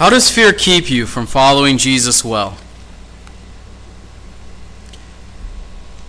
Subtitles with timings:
[0.00, 2.56] How does fear keep you from following Jesus well?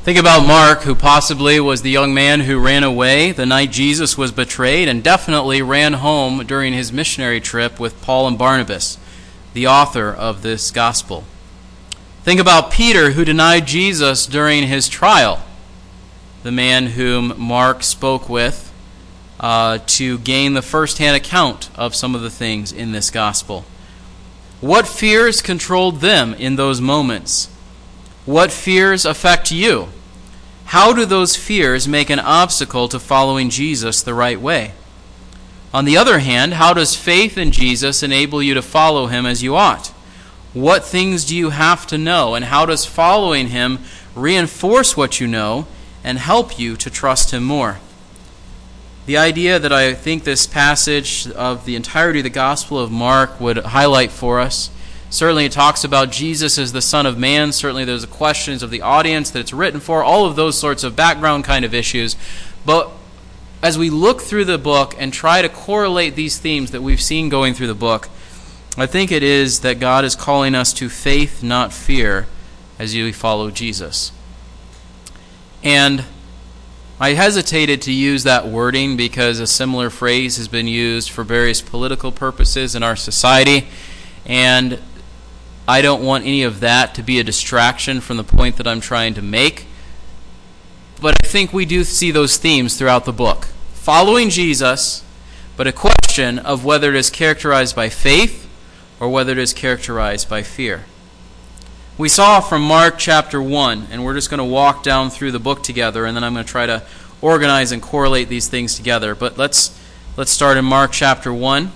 [0.04, 4.18] Think about Mark, who possibly was the young man who ran away the night Jesus
[4.18, 8.98] was betrayed and definitely ran home during his missionary trip with Paul and Barnabas,
[9.52, 11.26] the author of this gospel.
[12.24, 15.44] Think about Peter, who denied Jesus during his trial,
[16.44, 18.72] the man whom Mark spoke with
[19.42, 23.66] uh, to gain the first hand account of some of the things in this gospel.
[24.62, 27.50] What fears controlled them in those moments?
[28.26, 29.90] What fears affect you?
[30.66, 34.74] How do those fears make an obstacle to following Jesus the right way?
[35.74, 39.42] On the other hand, how does faith in Jesus enable you to follow him as
[39.42, 39.88] you ought?
[40.54, 43.80] What things do you have to know, and how does following him
[44.16, 45.66] reinforce what you know
[46.04, 47.80] and help you to trust him more?
[49.06, 53.40] The idea that I think this passage of the entirety of the Gospel of Mark
[53.40, 54.70] would highlight for us
[55.12, 57.52] Certainly, it talks about Jesus as the Son of Man.
[57.52, 60.86] Certainly, there's the questions of the audience that it's written for, all of those sorts
[60.86, 62.16] of background kind of issues.
[62.66, 62.90] But
[63.62, 67.28] as we look through the book and try to correlate these themes that we've seen
[67.28, 68.08] going through the book,
[68.78, 72.28] I think it is that God is calling us to faith, not fear,
[72.80, 74.14] as you follow Jesus.
[75.62, 76.06] And
[77.02, 81.60] I hesitated to use that wording because a similar phrase has been used for various
[81.60, 83.68] political purposes in our society.
[84.24, 84.80] And
[85.68, 88.82] I don't want any of that to be a distraction from the point that I'm
[88.82, 89.66] trying to make.
[91.02, 93.48] But I think we do see those themes throughout the book.
[93.74, 95.04] Following Jesus,
[95.58, 98.48] but a question of whether it is characterized by faith
[99.00, 100.86] or whether it is characterized by fear.
[102.02, 105.40] We saw from Mark chapter 1, and we're just going to walk down through the
[105.40, 106.82] book together, and then I'm going to try to
[107.22, 109.14] organize and correlate these things together.
[109.14, 109.80] But let's,
[110.18, 111.72] let's start in Mark chapter 1.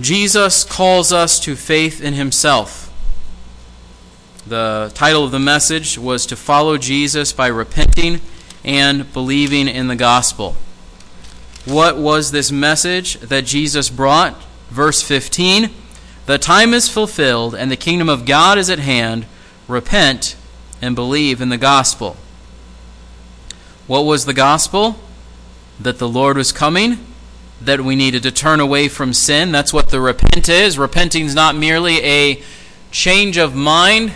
[0.00, 2.92] Jesus calls us to faith in himself.
[4.48, 8.20] The title of the message was to follow Jesus by repenting
[8.64, 10.56] and believing in the gospel.
[11.66, 14.42] What was this message that Jesus brought?
[14.70, 15.70] Verse 15
[16.26, 19.26] The time is fulfilled, and the kingdom of God is at hand.
[19.68, 20.36] Repent
[20.80, 22.16] and believe in the gospel.
[23.86, 24.96] What was the gospel?
[25.80, 26.98] That the Lord was coming
[27.64, 29.52] that we needed to turn away from sin.
[29.52, 30.78] That's what the repent is.
[30.78, 32.42] Repenting is not merely a
[32.90, 34.12] change of mind,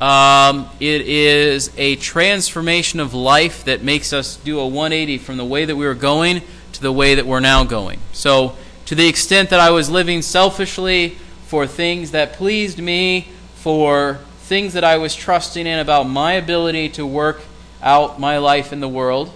[0.00, 5.44] um, it is a transformation of life that makes us do a 180 from the
[5.44, 6.40] way that we were going
[6.72, 8.00] to the way that we're now going.
[8.12, 8.56] So,
[8.90, 11.10] to the extent that I was living selfishly
[11.46, 16.88] for things that pleased me, for things that I was trusting in about my ability
[16.88, 17.42] to work
[17.80, 19.32] out my life in the world,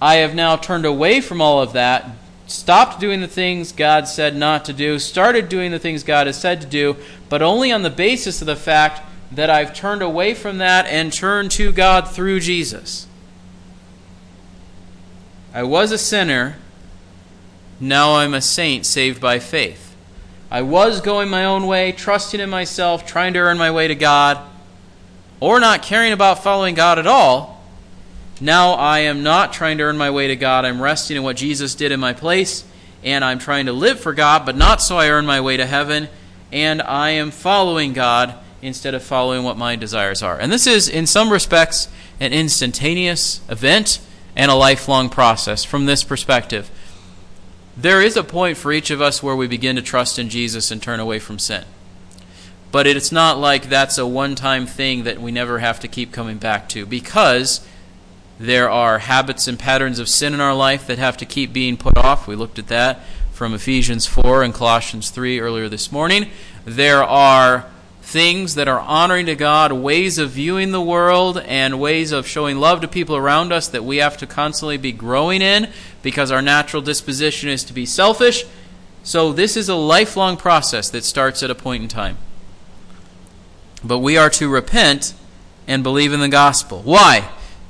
[0.00, 2.08] I have now turned away from all of that,
[2.46, 6.40] stopped doing the things God said not to do, started doing the things God has
[6.40, 6.96] said to do,
[7.28, 11.12] but only on the basis of the fact that I've turned away from that and
[11.12, 13.08] turned to God through Jesus.
[15.52, 16.56] I was a sinner,
[17.80, 19.96] now I'm a saint saved by faith.
[20.50, 23.94] I was going my own way, trusting in myself, trying to earn my way to
[23.94, 24.38] God,
[25.40, 27.58] or not caring about following God at all
[28.40, 30.64] now I am not trying to earn my way to God.
[30.64, 32.64] I'm resting in what Jesus did in my place,
[33.02, 35.66] and I'm trying to live for God, but not so I earn my way to
[35.66, 36.08] heaven.
[36.52, 40.38] And I am following God instead of following what my desires are.
[40.38, 41.88] And this is, in some respects,
[42.20, 44.00] an instantaneous event
[44.34, 46.70] and a lifelong process from this perspective.
[47.80, 50.72] There is a point for each of us where we begin to trust in Jesus
[50.72, 51.62] and turn away from sin.
[52.72, 56.12] But it's not like that's a one time thing that we never have to keep
[56.12, 57.64] coming back to because
[58.40, 61.76] there are habits and patterns of sin in our life that have to keep being
[61.76, 62.26] put off.
[62.26, 66.30] We looked at that from Ephesians 4 and Colossians 3 earlier this morning.
[66.64, 67.64] There are
[68.08, 72.56] things that are honoring to God, ways of viewing the world, and ways of showing
[72.56, 75.70] love to people around us that we have to constantly be growing in
[76.02, 78.46] because our natural disposition is to be selfish.
[79.02, 82.16] So, this is a lifelong process that starts at a point in time.
[83.84, 85.12] But we are to repent
[85.66, 86.80] and believe in the gospel.
[86.80, 87.28] Why?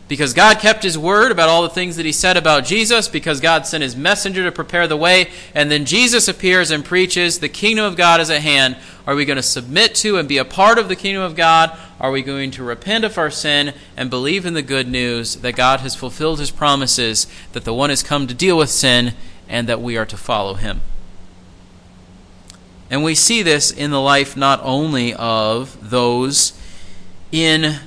[0.08, 3.40] Because God kept his word about all the things that he said about Jesus, because
[3.40, 7.49] God sent his messenger to prepare the way, and then Jesus appears and preaches, The
[7.50, 8.78] kingdom of God is at hand.
[9.06, 11.76] Are we going to submit to and be a part of the kingdom of God?
[12.00, 15.56] Are we going to repent of our sin and believe in the good news that
[15.56, 19.12] God has fulfilled his promises, that the one has come to deal with sin,
[19.46, 20.81] and that we are to follow him?
[22.90, 26.58] And we see this in the life not only of those
[27.31, 27.81] in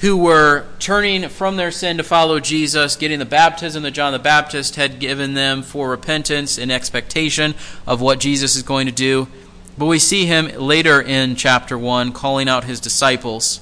[0.00, 4.18] who were turning from their sin to follow Jesus, getting the baptism that John the
[4.18, 7.54] Baptist had given them for repentance in expectation
[7.86, 9.28] of what Jesus is going to do.
[9.76, 13.60] But we see him later in chapter 1 calling out his disciples.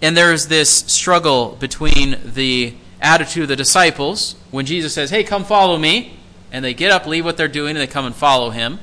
[0.00, 5.44] And there's this struggle between the attitude of the disciples when Jesus says, Hey, come
[5.44, 6.18] follow me.
[6.50, 8.78] And they get up, leave what they're doing, and they come and follow him.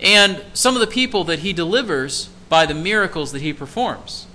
[0.00, 4.26] And some of the people that he delivers by the miracles that he performs.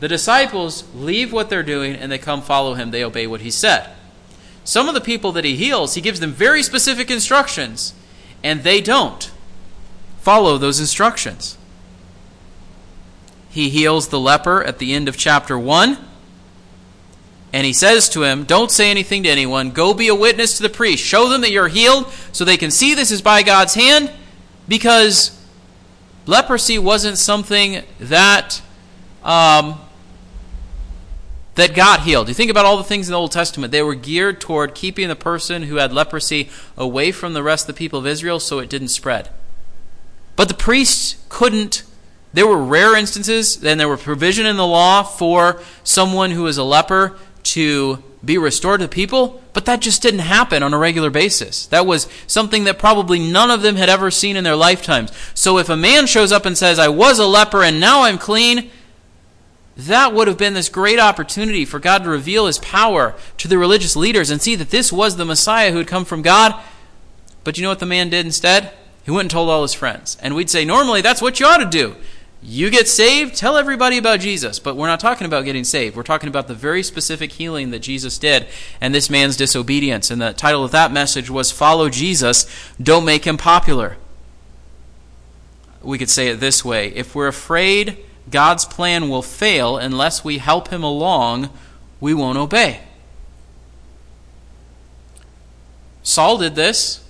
[0.00, 2.90] The disciples leave what they're doing and they come follow him.
[2.90, 3.90] They obey what he said.
[4.64, 7.94] Some of the people that he heals, he gives them very specific instructions,
[8.42, 9.30] and they don't
[10.18, 11.56] follow those instructions.
[13.48, 15.96] He heals the leper at the end of chapter 1.
[17.52, 19.70] And he says to him, Don't say anything to anyone.
[19.70, 21.02] Go be a witness to the priest.
[21.02, 24.12] Show them that you're healed so they can see this is by God's hand.
[24.68, 25.42] Because
[26.26, 28.60] leprosy wasn't something that
[29.24, 29.80] um,
[31.56, 32.28] that got healed.
[32.28, 35.08] You think about all the things in the Old Testament, they were geared toward keeping
[35.08, 38.58] the person who had leprosy away from the rest of the people of Israel so
[38.58, 39.30] it didn't spread.
[40.36, 41.82] But the priests couldn't.
[42.32, 46.58] There were rare instances, and there were provision in the law for someone who was
[46.58, 50.78] a leper to be restored to the people, but that just didn't happen on a
[50.78, 51.66] regular basis.
[51.68, 55.12] That was something that probably none of them had ever seen in their lifetimes.
[55.32, 58.18] So if a man shows up and says, I was a leper and now I'm
[58.18, 58.70] clean,
[59.76, 63.58] that would have been this great opportunity for God to reveal his power to the
[63.58, 66.54] religious leaders and see that this was the Messiah who had come from God.
[67.44, 68.72] But you know what the man did instead?
[69.04, 70.16] He went and told all his friends.
[70.20, 71.94] And we'd say, normally that's what you ought to do.
[72.42, 74.58] You get saved, tell everybody about Jesus.
[74.58, 75.94] But we're not talking about getting saved.
[75.94, 78.46] We're talking about the very specific healing that Jesus did
[78.80, 80.10] and this man's disobedience.
[80.10, 82.46] And the title of that message was Follow Jesus,
[82.82, 83.96] Don't Make Him Popular.
[85.82, 87.98] We could say it this way If we're afraid
[88.30, 91.50] God's plan will fail unless we help him along,
[92.00, 92.80] we won't obey.
[96.02, 97.04] Saul did this.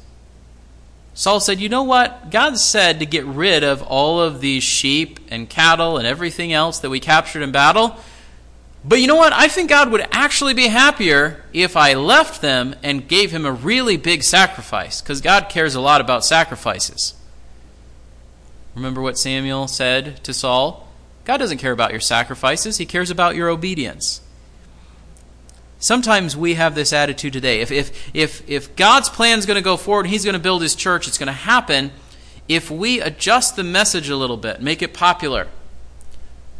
[1.14, 2.30] Saul said, You know what?
[2.30, 6.78] God said to get rid of all of these sheep and cattle and everything else
[6.80, 7.96] that we captured in battle.
[8.84, 9.32] But you know what?
[9.32, 13.50] I think God would actually be happier if I left them and gave him a
[13.50, 17.14] really big sacrifice, because God cares a lot about sacrifices.
[18.76, 20.85] Remember what Samuel said to Saul?
[21.26, 24.23] God doesn't care about your sacrifices, He cares about your obedience.
[25.78, 27.61] Sometimes we have this attitude today.
[27.61, 30.62] If, if, if, if God's plan is going to go forward, He's going to build
[30.62, 31.90] His church, it's going to happen
[32.49, 35.49] if we adjust the message a little bit, make it popular.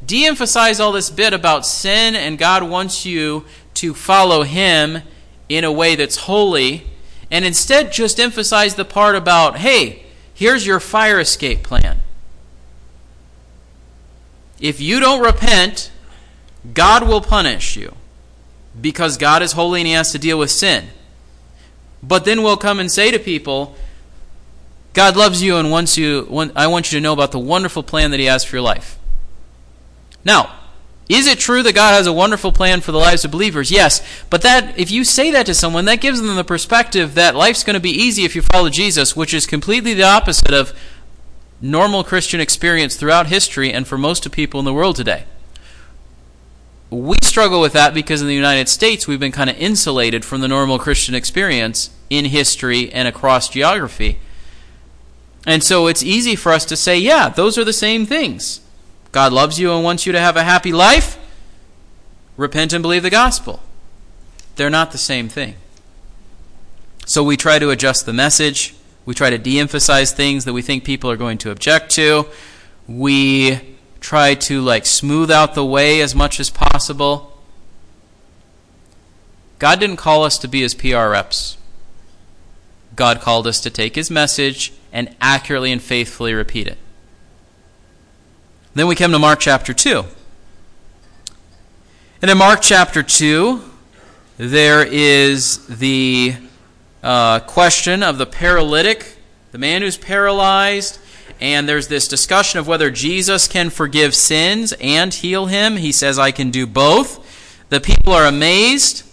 [0.05, 5.03] De emphasize all this bit about sin, and God wants you to follow Him
[5.49, 6.89] in a way that's holy,
[7.31, 10.03] and instead just emphasize the part about, hey,
[10.35, 12.01] here's your fire escape plan.
[14.61, 15.91] If you don't repent,
[16.73, 17.95] God will punish you
[18.81, 20.89] because God is holy and He has to deal with sin.
[22.03, 23.75] But then we'll come and say to people,
[24.93, 28.11] God loves you and wants you, I want you to know about the wonderful plan
[28.13, 28.99] that He has for your life.
[30.25, 30.53] Now,
[31.09, 33.71] is it true that God has a wonderful plan for the lives of believers?
[33.71, 34.03] Yes.
[34.29, 37.63] But that if you say that to someone, that gives them the perspective that life's
[37.63, 40.77] going to be easy if you follow Jesus, which is completely the opposite of
[41.61, 45.25] normal Christian experience throughout history and for most of people in the world today.
[46.91, 50.41] We struggle with that because in the United States we've been kind of insulated from
[50.41, 54.19] the normal Christian experience in history and across geography.
[55.47, 58.61] And so it's easy for us to say, yeah, those are the same things.
[59.13, 61.19] God loves you and wants you to have a happy life.
[62.37, 63.61] Repent and believe the gospel.
[64.57, 65.55] They're not the same thing.
[67.07, 68.75] So we try to adjust the message
[69.07, 72.27] we try to de emphasize things that we think people are going to object to.
[72.89, 77.41] We try to like smooth out the way as much as possible.
[79.59, 81.57] God didn't call us to be his PR reps.
[82.95, 86.79] God called us to take his message and accurately and faithfully repeat it.
[88.75, 90.05] Then we come to Mark chapter 2.
[92.23, 93.63] And in Mark chapter 2,
[94.39, 96.37] there is the
[97.07, 99.17] uh, question of the paralytic,
[99.53, 100.99] the man who's paralyzed,
[101.41, 105.77] and there's this discussion of whether Jesus can forgive sins and heal him.
[105.77, 107.25] He says, I can do both.
[107.69, 109.05] The people are amazed.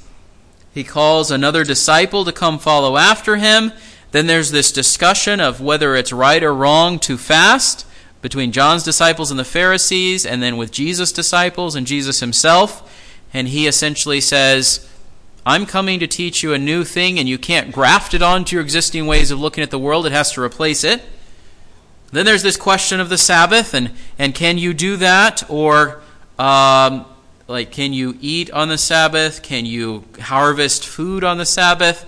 [0.73, 3.71] He calls another disciple to come follow after him.
[4.11, 7.85] Then there's this discussion of whether it's right or wrong to fast
[8.23, 12.91] between John's disciples and the Pharisees, and then with Jesus' disciples and Jesus himself.
[13.35, 14.89] And he essentially says,
[15.45, 18.63] I'm coming to teach you a new thing, and you can't graft it onto your
[18.63, 20.05] existing ways of looking at the world.
[20.05, 21.01] It has to replace it.
[22.11, 25.43] Then there's this question of the Sabbath, and, and can you do that?
[25.49, 26.01] Or
[26.39, 27.05] Um,
[27.47, 29.41] like, can you eat on the Sabbath?
[29.43, 32.05] Can you harvest food on the Sabbath?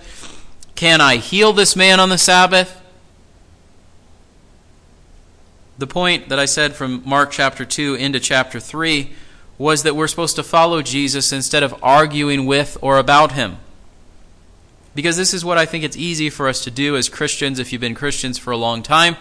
[0.74, 2.82] Can I heal this man on the Sabbath?
[5.78, 9.12] The point that I said from Mark chapter 2 into chapter 3
[9.58, 13.58] was that we're supposed to follow Jesus instead of arguing with or about him.
[14.94, 17.72] Because this is what I think it's easy for us to do as Christians if
[17.72, 19.16] you've been Christians for a long time.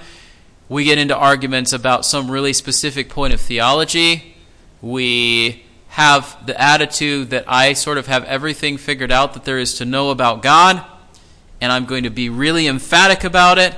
[0.68, 4.36] We get into arguments about some really specific point of theology.
[4.82, 9.76] We have the attitude that I sort of have everything figured out that there is
[9.76, 10.84] to know about God,
[11.62, 13.74] and I'm going to be really emphatic about it.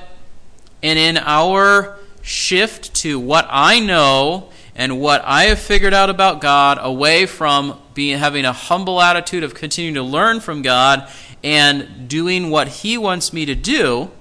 [0.82, 6.40] And in our shift to what I know and what I have figured out about
[6.40, 11.10] God, away from being having a humble attitude of continuing to learn from God
[11.44, 14.12] and doing what He wants me to do,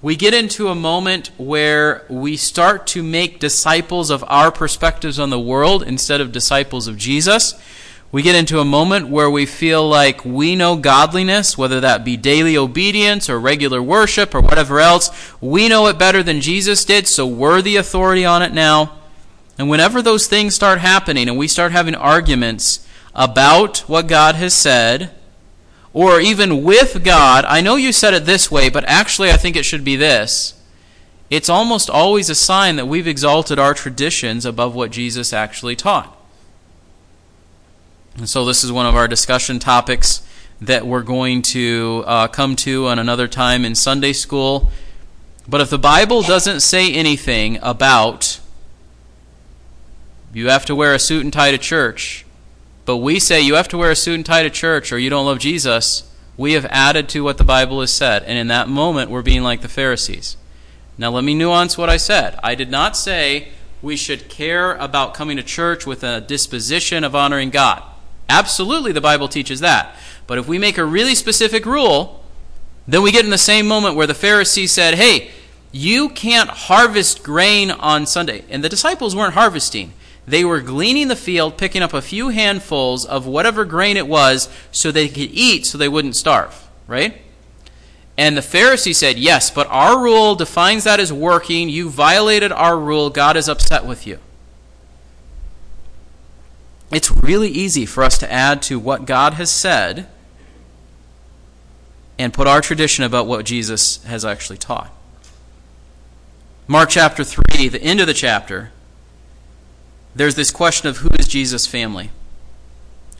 [0.00, 5.28] we get into a moment where we start to make disciples of our perspectives on
[5.28, 7.60] the world instead of disciples of Jesus.
[8.12, 12.16] We get into a moment where we feel like we know godliness, whether that be
[12.16, 15.10] daily obedience or regular worship or whatever else.
[15.42, 18.96] We know it better than Jesus did, so we're the authority on it now.
[19.58, 24.52] And whenever those things start happening and we start having arguments about what God has
[24.52, 25.10] said,
[25.92, 29.56] or even with God, I know you said it this way, but actually I think
[29.56, 30.52] it should be this.
[31.30, 36.14] It's almost always a sign that we've exalted our traditions above what Jesus actually taught.
[38.16, 40.26] And so this is one of our discussion topics
[40.60, 44.70] that we're going to uh, come to on another time in Sunday school.
[45.48, 48.40] But if the Bible doesn't say anything about
[50.36, 52.26] you have to wear a suit and tie to church,
[52.84, 55.08] but we say you have to wear a suit and tie to church or you
[55.08, 58.22] don't love Jesus, we have added to what the Bible has said.
[58.24, 60.36] And in that moment, we're being like the Pharisees.
[60.98, 62.38] Now, let me nuance what I said.
[62.42, 63.48] I did not say
[63.80, 67.82] we should care about coming to church with a disposition of honoring God.
[68.28, 69.96] Absolutely, the Bible teaches that.
[70.26, 72.22] But if we make a really specific rule,
[72.86, 75.30] then we get in the same moment where the Pharisees said, hey,
[75.72, 78.44] you can't harvest grain on Sunday.
[78.50, 79.94] And the disciples weren't harvesting.
[80.26, 84.48] They were gleaning the field, picking up a few handfuls of whatever grain it was
[84.72, 87.22] so they could eat so they wouldn't starve, right?
[88.18, 91.68] And the Pharisee said, Yes, but our rule defines that as working.
[91.68, 93.10] You violated our rule.
[93.10, 94.18] God is upset with you.
[96.90, 100.08] It's really easy for us to add to what God has said
[102.18, 104.90] and put our tradition about what Jesus has actually taught.
[106.66, 108.72] Mark chapter 3, the end of the chapter,
[110.16, 112.10] there's this question of who is Jesus' family.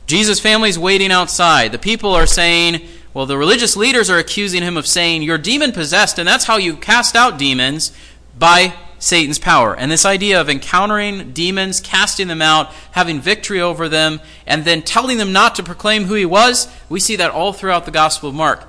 [0.06, 1.72] Jesus' family is waiting outside.
[1.72, 2.80] The people are saying,
[3.12, 6.58] well, the religious leaders are accusing him of saying, You're demon possessed, and that's how
[6.58, 7.96] you cast out demons
[8.38, 9.74] by Satan's power.
[9.74, 14.82] And this idea of encountering demons, casting them out, having victory over them, and then
[14.82, 18.28] telling them not to proclaim who he was, we see that all throughout the Gospel
[18.28, 18.68] of Mark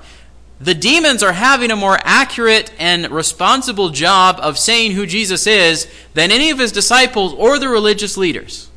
[0.60, 5.88] the demons are having a more accurate and responsible job of saying who Jesus is
[6.14, 8.68] than any of his disciples or the religious leaders.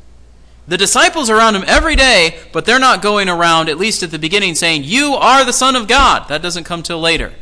[0.68, 4.12] The disciples are around him every day, but they're not going around, at least at
[4.12, 6.28] the beginning, saying, You are the Son of God.
[6.28, 7.32] That doesn't come till later.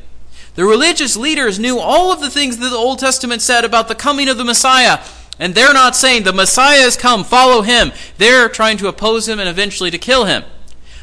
[0.54, 3.94] The religious leaders knew all of the things that the Old Testament said about the
[3.94, 5.00] coming of the Messiah,
[5.38, 7.92] and they're not saying, The Messiah has come, follow him.
[8.16, 10.44] They're trying to oppose him and eventually to kill him.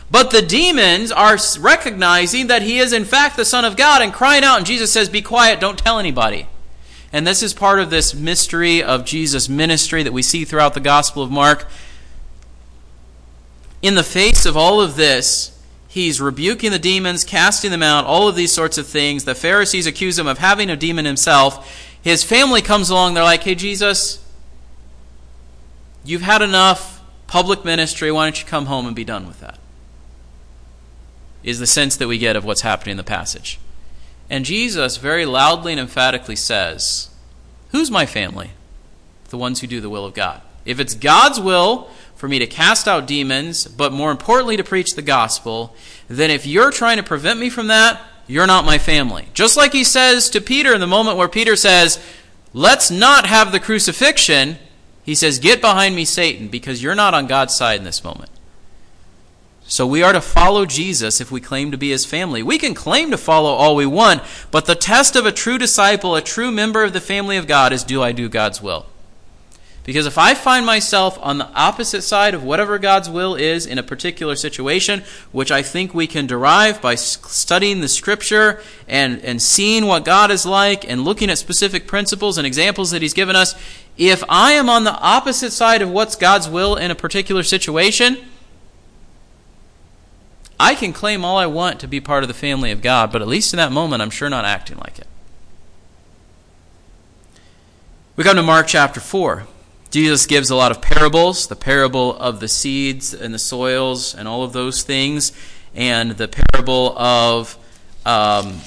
[0.09, 4.13] But the demons are recognizing that he is in fact the Son of God and
[4.13, 6.47] crying out, and Jesus says, Be quiet, don't tell anybody.
[7.11, 10.79] And this is part of this mystery of Jesus' ministry that we see throughout the
[10.79, 11.67] Gospel of Mark.
[13.81, 18.27] In the face of all of this, he's rebuking the demons, casting them out, all
[18.27, 19.23] of these sorts of things.
[19.23, 21.85] The Pharisees accuse him of having a demon himself.
[22.01, 24.25] His family comes along, they're like, Hey, Jesus,
[26.05, 28.09] you've had enough public ministry.
[28.11, 29.59] Why don't you come home and be done with that?
[31.47, 33.57] Is the sense that we get of what's happening in the passage.
[34.29, 37.09] And Jesus very loudly and emphatically says,
[37.71, 38.49] Who's my family?
[39.29, 40.41] The ones who do the will of God.
[40.65, 44.93] If it's God's will for me to cast out demons, but more importantly to preach
[44.95, 45.73] the gospel,
[46.09, 49.29] then if you're trying to prevent me from that, you're not my family.
[49.33, 51.97] Just like he says to Peter in the moment where Peter says,
[52.51, 54.57] Let's not have the crucifixion,
[55.01, 58.31] he says, Get behind me, Satan, because you're not on God's side in this moment.
[59.67, 62.41] So we are to follow Jesus if we claim to be his family.
[62.41, 66.15] We can claim to follow all we want, but the test of a true disciple,
[66.15, 68.85] a true member of the family of God, is do I do God's will?
[69.83, 73.77] Because if I find myself on the opposite side of whatever God's will is in
[73.77, 79.41] a particular situation, which I think we can derive by studying the scripture and, and
[79.41, 83.37] seeing what God is like and looking at specific principles and examples that He's given
[83.37, 83.55] us,
[83.97, 88.17] if I am on the opposite side of what's God's will in a particular situation,
[90.59, 93.21] I can claim all I want to be part of the family of God, but
[93.21, 95.07] at least in that moment, I'm sure not acting like it.
[98.15, 99.45] We come to Mark chapter 4.
[99.91, 104.27] Jesus gives a lot of parables the parable of the seeds and the soils and
[104.27, 105.31] all of those things,
[105.75, 107.55] and the parable of
[108.05, 108.59] um,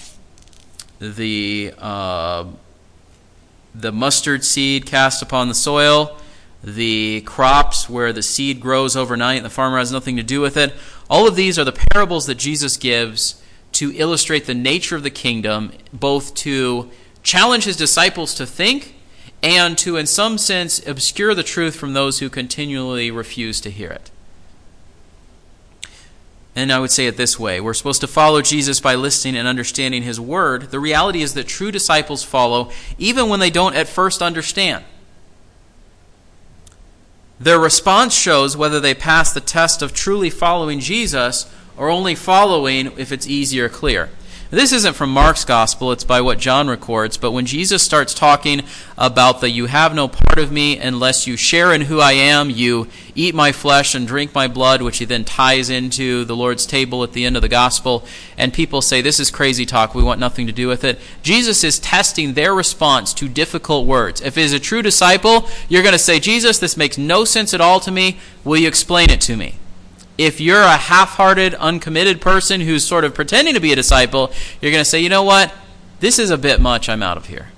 [1.00, 2.44] the, uh,
[3.74, 6.16] the mustard seed cast upon the soil,
[6.62, 10.56] the crops where the seed grows overnight and the farmer has nothing to do with
[10.56, 10.74] it.
[11.08, 15.10] All of these are the parables that Jesus gives to illustrate the nature of the
[15.10, 16.90] kingdom, both to
[17.22, 18.94] challenge his disciples to think
[19.42, 23.90] and to, in some sense, obscure the truth from those who continually refuse to hear
[23.90, 24.10] it.
[26.54, 29.48] And I would say it this way we're supposed to follow Jesus by listening and
[29.48, 30.70] understanding his word.
[30.70, 34.84] The reality is that true disciples follow even when they don't at first understand.
[37.40, 42.92] Their response shows whether they pass the test of truly following Jesus or only following
[42.98, 44.10] if it's easy or clear.
[44.52, 47.16] This isn't from Mark's gospel, it's by what John records.
[47.16, 48.62] But when Jesus starts talking
[48.98, 52.50] about the you have no part of me unless you share in who I am,
[52.50, 56.66] you eat my flesh and drink my blood, which he then ties into the Lord's
[56.66, 58.04] table at the end of the gospel,
[58.36, 60.98] and people say, This is crazy talk, we want nothing to do with it.
[61.22, 64.20] Jesus is testing their response to difficult words.
[64.20, 67.54] If it is a true disciple, you're going to say, Jesus, this makes no sense
[67.54, 68.18] at all to me.
[68.42, 69.60] Will you explain it to me?
[70.20, 74.30] If you're a half hearted, uncommitted person who's sort of pretending to be a disciple,
[74.60, 75.50] you're going to say, you know what?
[76.00, 76.90] This is a bit much.
[76.90, 77.48] I'm out of here.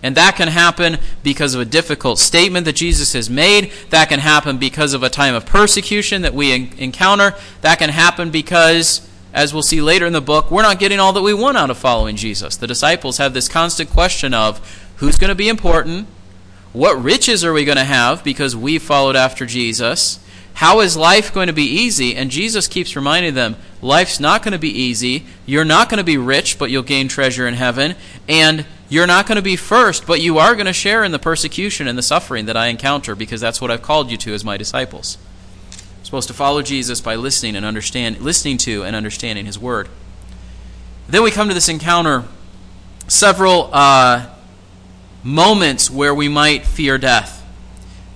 [0.00, 3.72] And that can happen because of a difficult statement that Jesus has made.
[3.90, 7.34] That can happen because of a time of persecution that we encounter.
[7.62, 11.12] That can happen because, as we'll see later in the book, we're not getting all
[11.14, 12.56] that we want out of following Jesus.
[12.56, 14.60] The disciples have this constant question of
[14.98, 16.06] who's going to be important?
[16.72, 20.20] What riches are we going to have because we followed after Jesus?
[20.58, 22.16] How is life going to be easy?
[22.16, 25.24] And Jesus keeps reminding them life's not going to be easy.
[25.46, 27.94] You're not going to be rich, but you'll gain treasure in heaven.
[28.28, 31.18] And you're not going to be first, but you are going to share in the
[31.20, 34.44] persecution and the suffering that I encounter because that's what I've called you to as
[34.44, 35.16] my disciples.
[35.70, 39.88] I'm supposed to follow Jesus by listening and understand listening to and understanding his word.
[41.06, 42.24] Then we come to this encounter
[43.06, 44.28] several uh,
[45.22, 47.37] moments where we might fear death.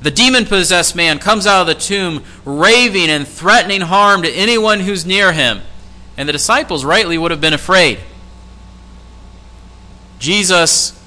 [0.02, 4.80] The demon possessed man comes out of the tomb raving and threatening harm to anyone
[4.80, 5.62] who's near him.
[6.16, 8.00] And the disciples rightly would have been afraid.
[10.18, 10.98] Jesus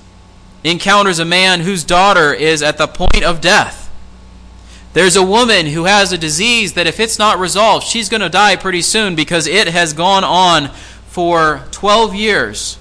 [0.64, 3.92] encounters a man whose daughter is at the point of death.
[4.94, 8.30] There's a woman who has a disease that, if it's not resolved, she's going to
[8.30, 10.70] die pretty soon because it has gone on
[11.08, 12.78] for 12 years.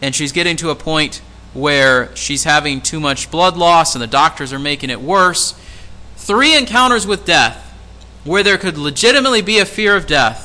[0.00, 1.20] And she's getting to a point
[1.58, 5.58] where she's having too much blood loss and the doctors are making it worse.
[6.16, 7.64] Three encounters with death
[8.24, 10.44] where there could legitimately be a fear of death.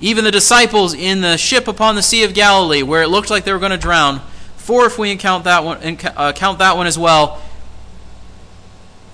[0.00, 3.44] Even the disciples in the ship upon the Sea of Galilee, where it looked like
[3.44, 4.20] they were going to drown.
[4.56, 7.42] Four, if we count that one, uh, count that one as well.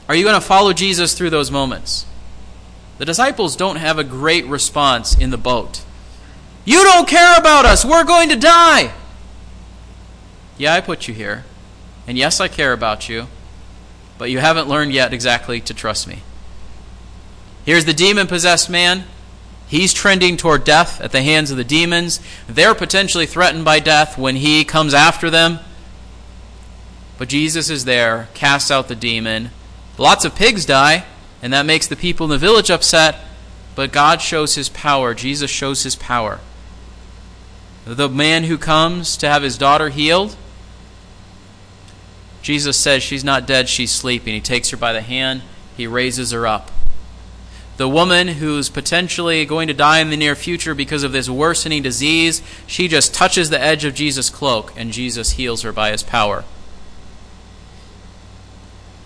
[0.08, 2.06] Are you going to follow Jesus through those moments?
[2.98, 5.84] The disciples don't have a great response in the boat.
[6.64, 7.84] You don't care about us.
[7.84, 8.92] We're going to die.
[10.60, 11.46] Yeah, I put you here.
[12.06, 13.28] And yes, I care about you.
[14.18, 16.18] But you haven't learned yet exactly to trust me.
[17.64, 19.04] Here's the demon possessed man.
[19.68, 22.20] He's trending toward death at the hands of the demons.
[22.46, 25.60] They're potentially threatened by death when he comes after them.
[27.16, 29.52] But Jesus is there, casts out the demon.
[29.96, 31.06] Lots of pigs die,
[31.40, 33.16] and that makes the people in the village upset.
[33.74, 35.14] But God shows his power.
[35.14, 36.38] Jesus shows his power.
[37.86, 40.36] The man who comes to have his daughter healed,
[42.42, 44.34] Jesus says she's not dead, she's sleeping.
[44.34, 45.42] He takes her by the hand,
[45.76, 46.70] he raises her up.
[47.76, 51.82] The woman who's potentially going to die in the near future because of this worsening
[51.82, 56.02] disease, she just touches the edge of Jesus' cloak and Jesus heals her by his
[56.02, 56.44] power.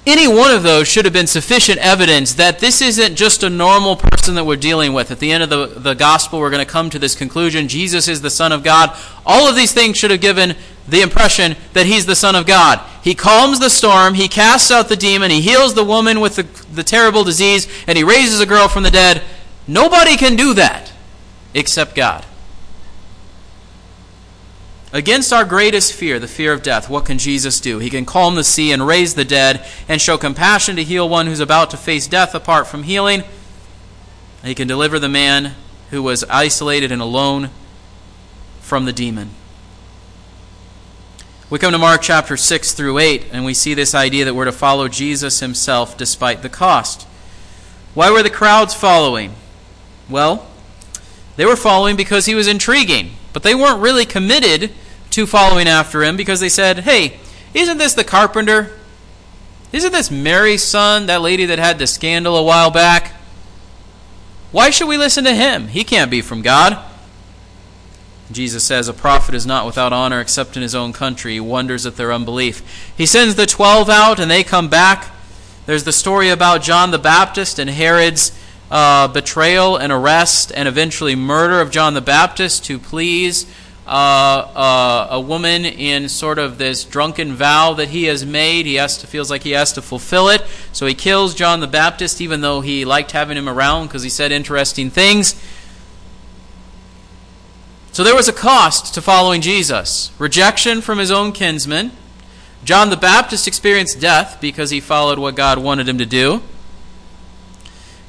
[0.06, 3.96] Any one of those should have been sufficient evidence that this isn't just a normal
[3.96, 5.10] person that we're dealing with.
[5.10, 8.06] At the end of the, the gospel, we're going to come to this conclusion Jesus
[8.06, 8.94] is the Son of God.
[9.24, 10.56] All of these things should have given
[10.88, 12.80] the impression that he's the Son of God.
[13.02, 16.42] He calms the storm, he casts out the demon, he heals the woman with the,
[16.72, 19.22] the terrible disease, and he raises a girl from the dead.
[19.66, 20.92] Nobody can do that
[21.54, 22.24] except God.
[24.92, 27.80] Against our greatest fear, the fear of death, what can Jesus do?
[27.80, 31.26] He can calm the sea and raise the dead and show compassion to heal one
[31.26, 33.24] who's about to face death apart from healing.
[34.44, 35.54] He can deliver the man
[35.90, 37.50] who was isolated and alone
[38.60, 39.30] from the demon.
[41.54, 44.44] We come to Mark chapter 6 through 8, and we see this idea that we're
[44.46, 47.06] to follow Jesus himself despite the cost.
[47.94, 49.36] Why were the crowds following?
[50.10, 50.48] Well,
[51.36, 54.72] they were following because he was intriguing, but they weren't really committed
[55.10, 57.20] to following after him because they said, Hey,
[57.54, 58.76] isn't this the carpenter?
[59.70, 63.12] Isn't this Mary's son, that lady that had the scandal a while back?
[64.50, 65.68] Why should we listen to him?
[65.68, 66.84] He can't be from God.
[68.32, 71.34] Jesus says, A prophet is not without honor except in his own country.
[71.34, 72.92] He wonders at their unbelief.
[72.96, 75.12] He sends the twelve out, and they come back.
[75.66, 78.32] There's the story about John the Baptist and Herod's
[78.70, 83.46] uh, betrayal and arrest and eventually murder of John the Baptist to please
[83.86, 88.66] uh, uh, a woman in sort of this drunken vow that he has made.
[88.66, 91.66] He has to feels like he has to fulfill it, so he kills John the
[91.66, 95.34] Baptist, even though he liked having him around because he said interesting things.
[97.94, 101.92] So there was a cost to following Jesus: rejection from his own kinsmen.
[102.64, 106.42] John the Baptist experienced death because he followed what God wanted him to do.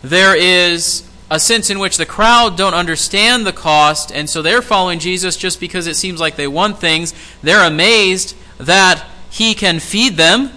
[0.02, 4.64] There is a sense in which the crowd don't understand the cost, and so they're
[4.64, 7.14] following Jesus just because it seems like they want things.
[7.44, 10.52] They're amazed that he can feed them,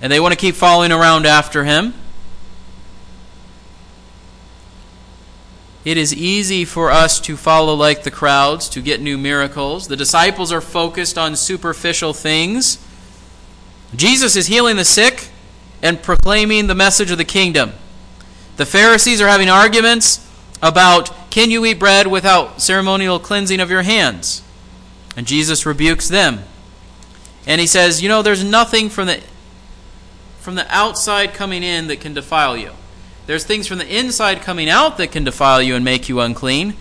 [0.00, 1.94] and they want to keep following around after him.
[5.84, 9.88] It is easy for us to follow like the crowds, to get new miracles.
[9.88, 12.78] The disciples are focused on superficial things.
[13.96, 15.28] Jesus is healing the sick
[15.82, 17.72] and proclaiming the message of the kingdom.
[18.56, 20.26] The Pharisees are having arguments
[20.62, 24.42] about can you eat bread without ceremonial cleansing of your hands?
[25.16, 26.44] And Jesus rebukes them.
[27.46, 29.20] And he says, "You know, there's nothing from the
[30.40, 32.72] from the outside coming in that can defile you.
[33.30, 36.74] There's things from the inside coming out that can defile you and make you unclean.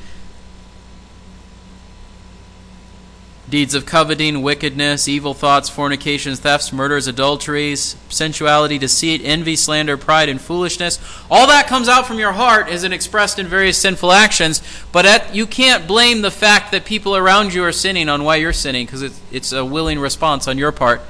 [3.47, 10.27] deeds of coveting, wickedness, evil thoughts, fornications, thefts, murders, adulteries, sensuality, deceit, envy, slander, pride,
[10.27, 10.99] and foolishness.
[11.29, 15.35] All that comes out from your heart as expressed in various sinful actions, but at,
[15.35, 18.87] you can't blame the fact that people around you are sinning on why you're sinning
[18.87, 21.01] because it's, it's a willing response on your part.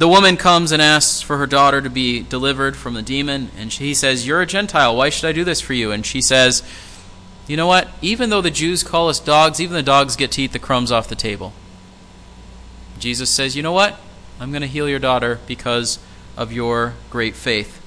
[0.00, 3.72] The woman comes and asks for her daughter to be delivered from the demon, and
[3.72, 4.96] he says, You're a Gentile.
[4.96, 5.92] Why should I do this for you?
[5.92, 6.64] And she says,
[7.50, 7.88] you know what?
[8.00, 10.92] Even though the Jews call us dogs, even the dogs get to eat the crumbs
[10.92, 11.52] off the table.
[13.00, 13.98] Jesus says, You know what?
[14.38, 15.98] I'm going to heal your daughter because
[16.36, 17.84] of your great faith.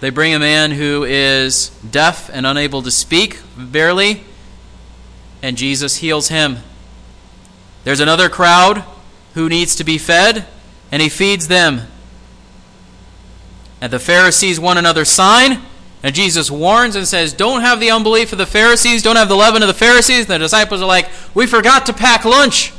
[0.00, 4.24] They bring a man who is deaf and unable to speak, barely,
[5.42, 6.60] and Jesus heals him.
[7.84, 8.82] There's another crowd
[9.34, 10.46] who needs to be fed,
[10.90, 11.82] and he feeds them.
[13.80, 15.62] And the Pharisees want another sign,
[16.02, 19.36] and Jesus warns and says, Don't have the unbelief of the Pharisees, don't have the
[19.36, 20.20] leaven of the Pharisees.
[20.20, 22.72] And the disciples are like, We forgot to pack lunch.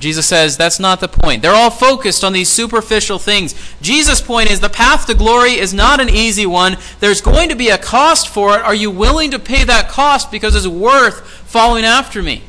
[0.00, 1.42] Jesus says, That's not the point.
[1.42, 3.54] They're all focused on these superficial things.
[3.80, 6.76] Jesus' point is the path to glory is not an easy one.
[7.00, 8.62] There's going to be a cost for it.
[8.62, 12.42] Are you willing to pay that cost because it's worth following after me?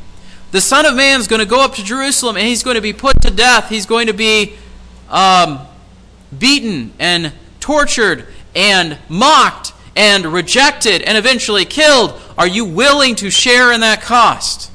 [0.56, 2.82] The Son of Man is going to go up to Jerusalem and he's going to
[2.82, 3.68] be put to death.
[3.68, 4.54] He's going to be
[5.10, 5.60] um,
[6.40, 13.74] beaten and tortured and mocked and rejected and eventually killed, are you willing to share
[13.74, 14.72] in that cost?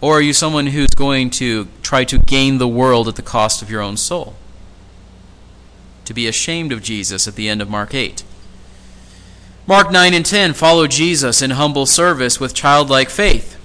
[0.00, 3.60] Or are you someone who's going to try to gain the world at the cost
[3.60, 4.34] of your own soul?
[6.06, 8.24] To be ashamed of Jesus at the end of Mark 8.
[9.66, 13.58] Mark 9 and 10 follow Jesus in humble service with childlike faith.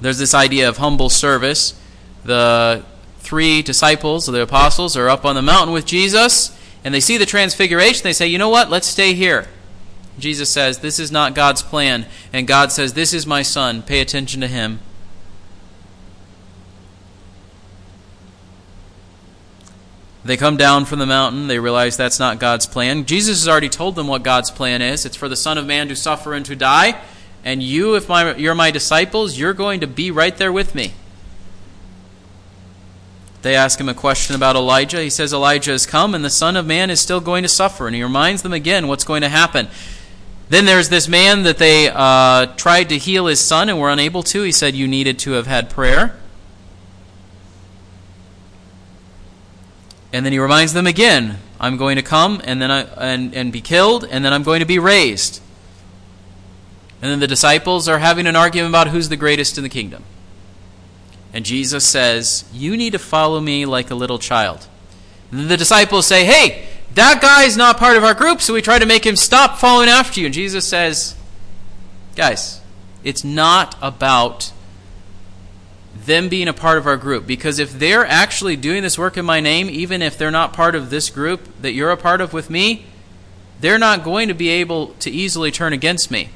[0.00, 1.80] There's this idea of humble service.
[2.24, 2.84] The
[3.18, 7.26] three disciples the apostles are up on the mountain with Jesus and they see the
[7.26, 8.02] transfiguration.
[8.02, 8.70] They say, you know what?
[8.70, 9.46] Let's stay here.
[10.18, 12.06] Jesus says, This is not God's plan.
[12.32, 13.82] And God says, This is my son.
[13.82, 14.80] Pay attention to him.
[20.28, 21.46] They come down from the mountain.
[21.46, 23.06] They realize that's not God's plan.
[23.06, 25.88] Jesus has already told them what God's plan is it's for the Son of Man
[25.88, 27.00] to suffer and to die.
[27.46, 30.92] And you, if my, you're my disciples, you're going to be right there with me.
[33.40, 35.00] They ask him a question about Elijah.
[35.00, 37.86] He says Elijah has come and the Son of Man is still going to suffer.
[37.86, 39.68] And he reminds them again what's going to happen.
[40.50, 44.22] Then there's this man that they uh, tried to heal his son and were unable
[44.24, 44.42] to.
[44.42, 46.18] He said, You needed to have had prayer.
[50.12, 53.52] And then he reminds them again I'm going to come and then I, and, and
[53.52, 55.42] be killed, and then I'm going to be raised.
[57.00, 60.04] And then the disciples are having an argument about who's the greatest in the kingdom.
[61.32, 64.66] And Jesus says, You need to follow me like a little child.
[65.30, 68.78] And the disciples say, Hey, that guy's not part of our group, so we try
[68.78, 70.26] to make him stop following after you.
[70.26, 71.16] And Jesus says,
[72.16, 72.60] Guys,
[73.04, 74.52] it's not about
[76.04, 77.26] them being a part of our group.
[77.26, 80.74] Because if they're actually doing this work in my name, even if they're not part
[80.74, 82.86] of this group that you're a part of with me,
[83.60, 86.30] they're not going to be able to easily turn against me.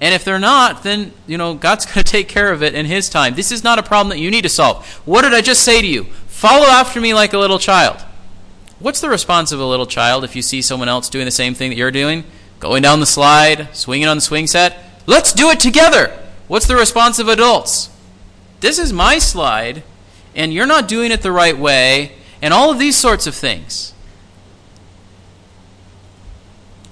[0.00, 2.86] And if they're not, then, you know, God's going to take care of it in
[2.86, 3.34] His time.
[3.34, 4.86] This is not a problem that you need to solve.
[5.04, 6.04] What did I just say to you?
[6.26, 8.04] Follow after me like a little child.
[8.78, 11.54] What's the response of a little child if you see someone else doing the same
[11.54, 12.24] thing that you're doing?
[12.60, 14.78] Going down the slide, swinging on the swing set?
[15.06, 16.16] Let's do it together.
[16.46, 17.90] What's the response of adults?
[18.60, 19.82] This is my slide,
[20.34, 23.94] and you're not doing it the right way, and all of these sorts of things.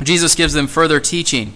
[0.02, 1.54] Jesus gives them further teaching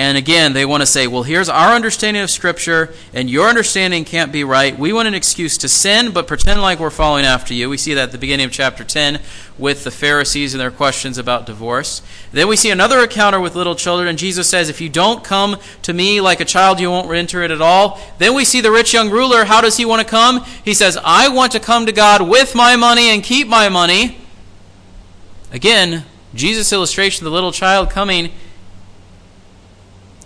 [0.00, 4.06] and again, they want to say, well, here's our understanding of Scripture, and your understanding
[4.06, 4.78] can't be right.
[4.78, 7.68] We want an excuse to sin, but pretend like we're following after you.
[7.68, 9.20] We see that at the beginning of chapter 10
[9.58, 12.00] with the Pharisees and their questions about divorce.
[12.32, 15.58] Then we see another encounter with little children, and Jesus says, if you don't come
[15.82, 18.00] to me like a child, you won't enter it at all.
[18.16, 19.44] Then we see the rich young ruler.
[19.44, 20.46] How does he want to come?
[20.64, 24.16] He says, I want to come to God with my money and keep my money.
[25.52, 28.32] Again, Jesus' illustration of the little child coming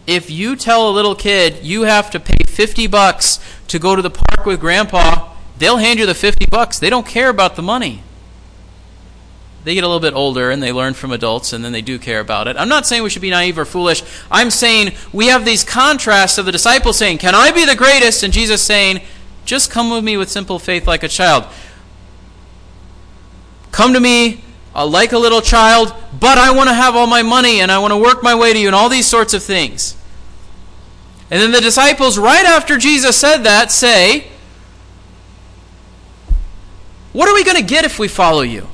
[0.06, 3.38] if you tell a little kid you have to pay 50 bucks
[3.68, 6.78] to go to the park with grandpa, they'll hand you the 50 bucks.
[6.78, 8.02] They don't care about the money.
[9.64, 11.98] They get a little bit older and they learn from adults and then they do
[11.98, 12.56] care about it.
[12.58, 14.02] I'm not saying we should be naive or foolish.
[14.30, 18.22] I'm saying we have these contrasts of the disciples saying, Can I be the greatest?
[18.22, 19.00] And Jesus saying,
[19.46, 21.46] Just come with me with simple faith like a child.
[23.72, 27.22] Come to me uh, like a little child, but I want to have all my
[27.22, 29.42] money and I want to work my way to you and all these sorts of
[29.42, 29.96] things.
[31.30, 34.28] And then the disciples, right after Jesus said that, say,
[37.12, 38.68] What are we going to get if we follow you?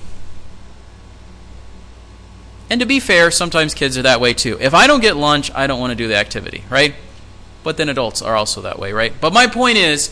[2.71, 4.57] And to be fair, sometimes kids are that way too.
[4.61, 6.95] If I don't get lunch, I don't want to do the activity, right?
[7.63, 9.13] But then adults are also that way, right?
[9.21, 10.09] But my point is,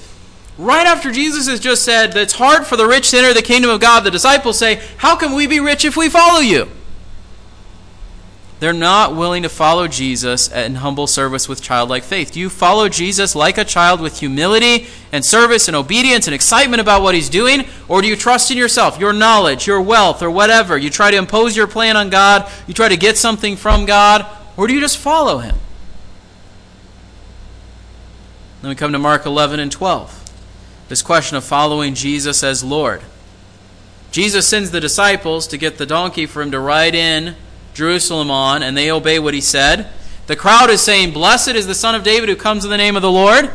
[0.59, 3.43] right after Jesus has just said that it's hard for the rich to enter the
[3.43, 6.69] kingdom of God, the disciples say, How can we be rich if we follow you?
[8.61, 12.33] They're not willing to follow Jesus in humble service with childlike faith.
[12.33, 16.81] Do you follow Jesus like a child with humility and service and obedience and excitement
[16.81, 17.67] about what he's doing?
[17.87, 20.77] Or do you trust in yourself, your knowledge, your wealth, or whatever?
[20.77, 24.27] You try to impose your plan on God, you try to get something from God,
[24.57, 25.57] or do you just follow him?
[28.63, 30.18] Then we come to Mark 11 and 12
[30.89, 33.03] this question of following Jesus as Lord.
[34.11, 37.37] Jesus sends the disciples to get the donkey for him to ride in
[37.75, 39.91] Jerusalem on, and they obey what he said.
[40.27, 42.97] The crowd is saying, Blessed is the Son of David who comes in the name
[42.97, 43.51] of the Lord.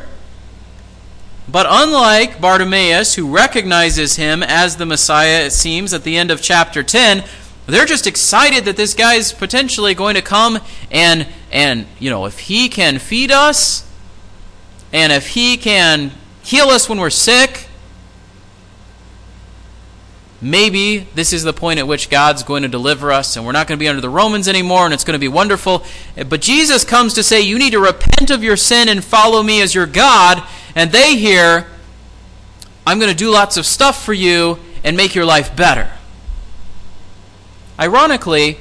[1.50, 6.42] But unlike Bartimaeus, who recognizes him as the Messiah, it seems, at the end of
[6.42, 7.24] chapter 10,
[7.66, 10.60] they're just excited that this guy's potentially going to come
[10.92, 13.90] and, and you know, if he can feed us,
[14.92, 16.12] and if he can
[16.44, 17.68] heal us when we're sick.
[20.42, 23.66] Maybe this is the point at which God's going to deliver us and we're not
[23.66, 25.86] going to be under the Romans anymore and it's going to be wonderful.
[26.28, 29.62] But Jesus comes to say, You need to repent of your sin and follow me
[29.62, 30.44] as your God.
[30.76, 31.68] And they hear,
[32.86, 35.90] I'm going to do lots of stuff for you and make your life better.
[37.80, 38.58] Ironically,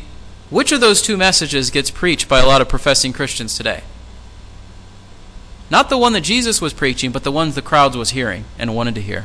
[0.51, 3.83] which of those two messages gets preached by a lot of professing Christians today?
[5.73, 8.77] Not the one that Jesus was preaching, but the ones the crowds was hearing and
[8.77, 9.25] wanted to hear.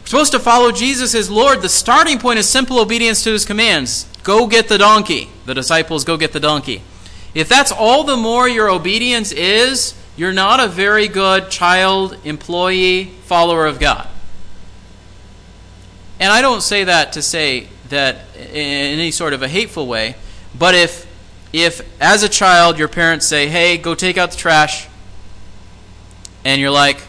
[0.00, 1.60] We're supposed to follow Jesus as Lord.
[1.60, 4.06] The starting point is simple obedience to his commands.
[4.22, 5.28] Go get the donkey.
[5.44, 6.80] The disciples go get the donkey.
[7.34, 13.12] If that's all the more your obedience is, you're not a very good child, employee,
[13.24, 14.08] follower of God.
[16.18, 20.16] And I don't say that to say that in any sort of a hateful way,
[20.58, 21.06] but if
[21.52, 24.88] if, as a child, your parents say, hey, go take out the trash,
[26.44, 27.02] and you're like,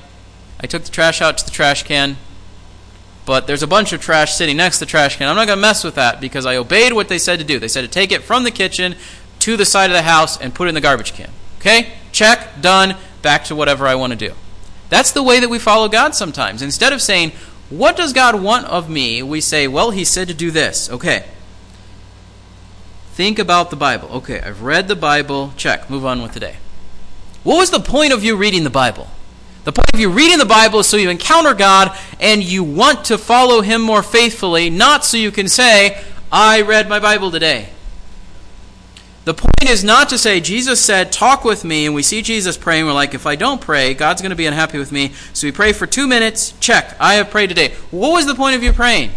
[0.60, 2.18] I took the trash out to the trash can,
[3.26, 5.30] but there's a bunch of trash sitting next to the trash can.
[5.30, 7.58] I'm not going to mess with that because I obeyed what they said to do.
[7.58, 8.96] They said to take it from the kitchen
[9.40, 11.30] to the side of the house and put it in the garbage can.
[11.60, 11.94] Okay?
[12.12, 14.34] Check, done, back to whatever I want to do.
[14.90, 16.62] That's the way that we follow God sometimes.
[16.62, 17.32] Instead of saying,
[17.70, 19.24] What does God want of me?
[19.24, 20.90] we say, Well, He said to do this.
[20.90, 21.26] Okay.
[23.14, 24.10] Think about the Bible.
[24.10, 25.54] Okay, I've read the Bible.
[25.56, 25.88] Check.
[25.88, 26.56] Move on with today.
[27.44, 29.08] What was the point of you reading the Bible?
[29.66, 33.06] The point of you reading the Bible is so you encounter God and you want
[33.06, 37.70] to follow Him more faithfully, not so you can say, I read my Bible today.
[39.26, 42.58] The point is not to say, Jesus said, talk with me, and we see Jesus
[42.58, 42.88] praying.
[42.88, 45.12] We're like, if I don't pray, God's going to be unhappy with me.
[45.34, 47.76] So we pray for two minutes, check, I have prayed today.
[47.92, 49.12] What was the point of you praying?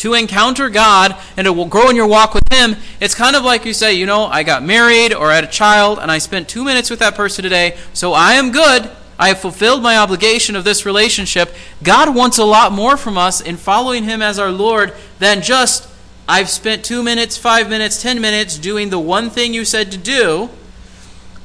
[0.00, 2.76] To encounter God and to grow in your walk with Him.
[3.00, 5.46] It's kind of like you say, you know, I got married or I had a
[5.46, 8.90] child, and I spent two minutes with that person today, so I am good.
[9.18, 11.54] I have fulfilled my obligation of this relationship.
[11.82, 15.86] God wants a lot more from us in following Him as our Lord than just
[16.26, 19.98] I've spent two minutes, five minutes, ten minutes doing the one thing you said to
[19.98, 20.48] do.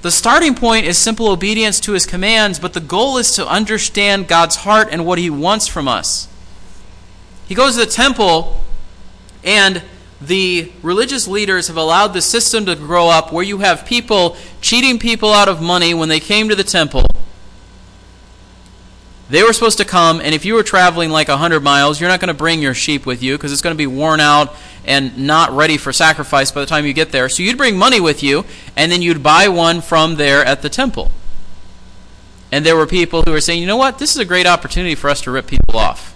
[0.04, 4.28] The starting point is simple obedience to his commands, but the goal is to understand
[4.28, 6.28] God's heart and what he wants from us.
[7.48, 8.64] He goes to the temple,
[9.44, 9.82] and
[10.22, 14.98] the religious leaders have allowed the system to grow up where you have people cheating
[14.98, 17.06] people out of money when they came to the temple
[19.30, 22.20] they were supposed to come, and if you were traveling like 100 miles, you're not
[22.20, 24.56] going to bring your sheep with you because it's going to be worn out
[24.86, 27.28] and not ready for sacrifice by the time you get there.
[27.28, 30.70] So you'd bring money with you, and then you'd buy one from there at the
[30.70, 31.12] temple.
[32.52, 34.94] And there were people who were saying, you know what, this is a great opportunity
[34.94, 36.15] for us to rip people off.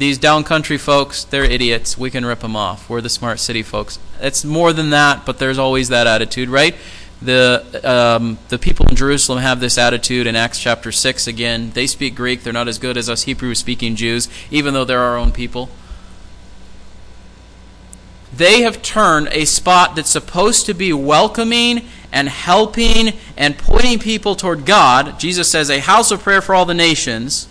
[0.00, 1.98] These downcountry folks, they're idiots.
[1.98, 2.88] We can rip them off.
[2.88, 3.98] We're the smart city folks.
[4.18, 6.74] It's more than that, but there's always that attitude, right?
[7.20, 11.72] The, um, the people in Jerusalem have this attitude in Acts chapter 6 again.
[11.72, 12.42] They speak Greek.
[12.42, 15.68] They're not as good as us Hebrew speaking Jews, even though they're our own people.
[18.34, 24.34] They have turned a spot that's supposed to be welcoming and helping and pointing people
[24.34, 25.20] toward God.
[25.20, 27.48] Jesus says, a house of prayer for all the nations.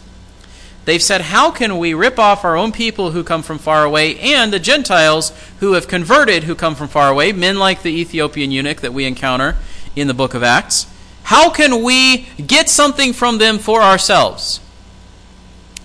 [0.90, 4.18] They've said, How can we rip off our own people who come from far away
[4.18, 8.50] and the Gentiles who have converted who come from far away, men like the Ethiopian
[8.50, 9.56] eunuch that we encounter
[9.96, 10.88] in the book of Acts?
[11.26, 14.62] How can we get something from them for ourselves?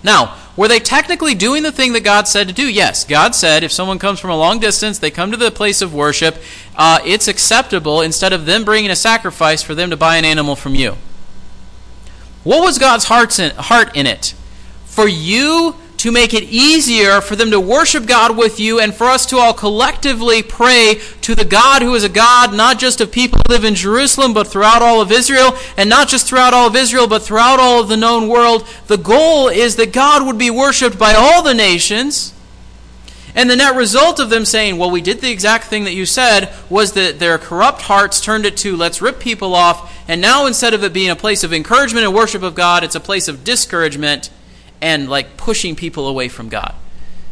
[0.01, 2.67] Now, were they technically doing the thing that God said to do?
[2.67, 3.05] Yes.
[3.05, 5.93] God said if someone comes from a long distance, they come to the place of
[5.93, 6.37] worship,
[6.75, 10.55] uh, it's acceptable instead of them bringing a sacrifice for them to buy an animal
[10.55, 10.97] from you.
[12.43, 13.37] What was God's heart
[13.95, 14.33] in it?
[14.95, 19.07] For you to make it easier for them to worship God with you and for
[19.07, 23.11] us to all collectively pray to the God who is a God not just of
[23.11, 26.67] people who live in Jerusalem, but throughout all of Israel, and not just throughout all
[26.67, 28.65] of Israel, but throughout all of the known world.
[28.87, 32.33] The goal is that God would be worshiped by all the nations.
[33.35, 36.05] And the net result of them saying, Well, we did the exact thing that you
[36.05, 39.93] said, was that their corrupt hearts turned it to, Let's rip people off.
[40.07, 42.95] And now instead of it being a place of encouragement and worship of God, it's
[42.95, 44.29] a place of discouragement
[44.81, 46.75] and like pushing people away from God.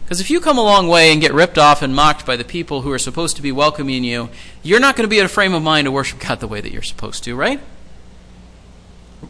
[0.04, 2.44] Because if you come a long way and get ripped off and mocked by the
[2.44, 4.30] people who are supposed to be welcoming you,
[4.62, 6.62] you're not going to be in a frame of mind to worship God the way
[6.62, 7.60] that you're supposed to, right?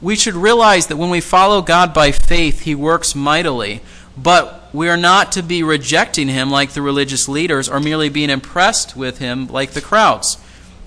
[0.02, 3.82] We should realize that when we follow God by faith, He works mightily.
[4.18, 8.30] But we are not to be rejecting Him like the religious leaders or merely being
[8.30, 10.36] impressed with Him like the crowds.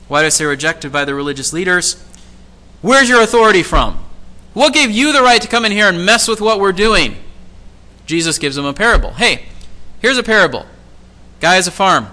[0.08, 2.02] Why do I say rejected by the religious leaders?
[2.82, 4.04] Where's your authority from?
[4.56, 7.16] What gave you the right to come in here and mess with what we're doing?
[8.06, 9.10] Jesus gives them a parable.
[9.10, 9.44] Hey,
[10.00, 10.64] here's a parable.
[11.40, 12.06] Guy has a farm.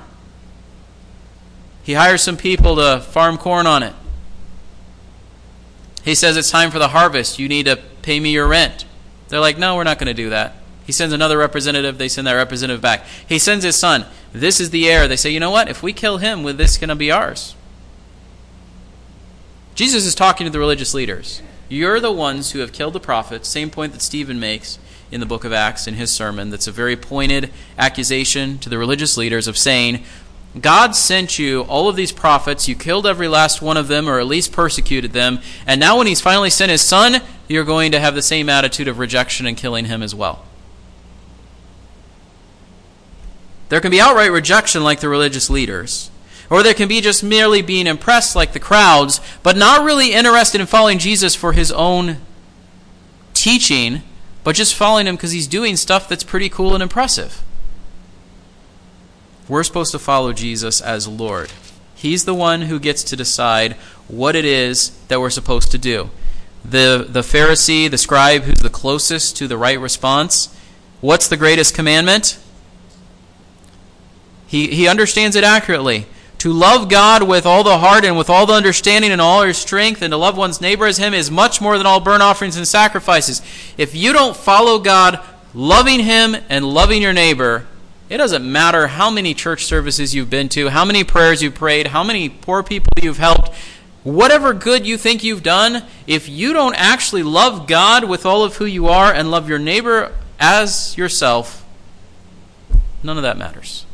[1.84, 3.94] He hires some people to farm corn on it.
[6.04, 7.40] He says it's time for the harvest.
[7.40, 8.84] You need to pay me your rent.
[9.30, 10.58] They're like, no, we're not going to do that.
[10.86, 11.98] He sends another representative.
[11.98, 13.06] They send that representative back.
[13.26, 14.06] He sends his son.
[14.34, 15.08] This is the heir.
[15.08, 15.70] They say, you know what?
[15.70, 17.56] If we kill him, with this going to be ours.
[19.76, 21.42] Jesus is talking to the religious leaders.
[21.70, 23.50] You're the ones who have killed the prophets.
[23.50, 24.80] Same point that Stephen makes
[25.12, 26.50] in the book of Acts in his sermon.
[26.50, 30.04] That's a very pointed accusation to the religious leaders of saying,
[30.60, 32.68] God sent you all of these prophets.
[32.68, 35.40] You killed every last one of them, or at least persecuted them.
[35.66, 38.88] And now, when He's finally sent His Son, you're going to have the same attitude
[38.88, 40.46] of rejection and killing Him as well.
[43.70, 46.12] There can be outright rejection like the religious leaders.
[46.50, 50.62] Or there can be just merely being impressed like the crowds, but not really interested
[50.62, 52.18] in following Jesus for his own
[53.34, 54.02] teaching,
[54.44, 57.44] but just following him because he's doing stuff that's pretty cool and impressive.
[59.48, 61.52] We're supposed to follow Jesus as Lord.
[61.96, 63.74] He's the one who gets to decide
[64.08, 66.10] what it is that we're supposed to do.
[66.64, 70.56] The, the Pharisee, the scribe who's the closest to the right response,
[71.02, 72.40] what's the greatest commandment?
[74.48, 76.06] He, he understands it accurately
[76.44, 79.54] to love God with all the heart and with all the understanding and all your
[79.54, 82.58] strength, and to love one's neighbor as him is much more than all burnt offerings
[82.58, 83.42] and sacrifices.
[83.78, 85.22] If you don't follow God,
[85.54, 87.66] loving him and loving your neighbor,
[88.10, 91.88] it doesn't matter how many church services you've been to, how many prayers you've prayed,
[91.88, 93.50] how many poor people you've helped.
[94.04, 98.58] whatever good you think you've done, if you don't actually love God with all of
[98.58, 101.66] who you are and love your neighbor as yourself,
[103.02, 103.86] none of that matters.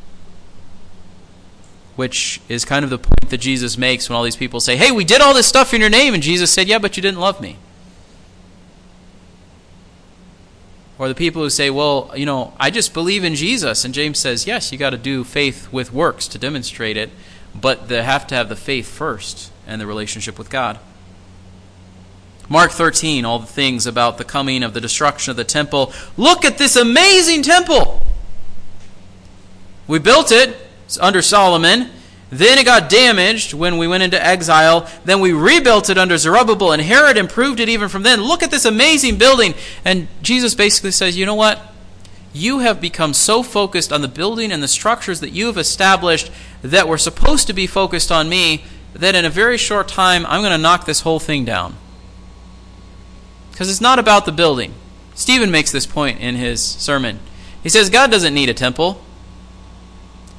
[2.00, 4.89] Which is kind of the point that Jesus makes when all these people say, Hey,
[4.89, 6.14] we did all this stuff in your name.
[6.14, 7.58] And Jesus said, Yeah, but you didn't love me.
[10.97, 13.84] Or the people who say, Well, you know, I just believe in Jesus.
[13.84, 17.10] And James says, Yes, you got to do faith with works to demonstrate it,
[17.54, 20.80] but they have to have the faith first and the relationship with God.
[22.47, 25.91] Mark 13, all the things about the coming of the destruction of the temple.
[26.16, 28.02] Look at this amazing temple!
[29.86, 31.90] We built it under Solomon.
[32.32, 34.88] Then it got damaged when we went into exile.
[35.04, 38.22] Then we rebuilt it under Zerubbabel, and Herod improved it even from then.
[38.22, 39.56] Look at this amazing building.
[39.84, 41.60] And Jesus basically says, You know what?
[42.32, 46.32] You have become so focused on the building and the structures that you have established
[46.62, 48.64] that were supposed to be focused on me
[48.94, 51.76] that in a very short time, I'm going to knock this whole thing down.
[53.52, 54.74] Because it's not about the building.
[55.16, 57.20] Stephen makes this point in his sermon.
[57.62, 59.02] He says, God doesn't need a temple.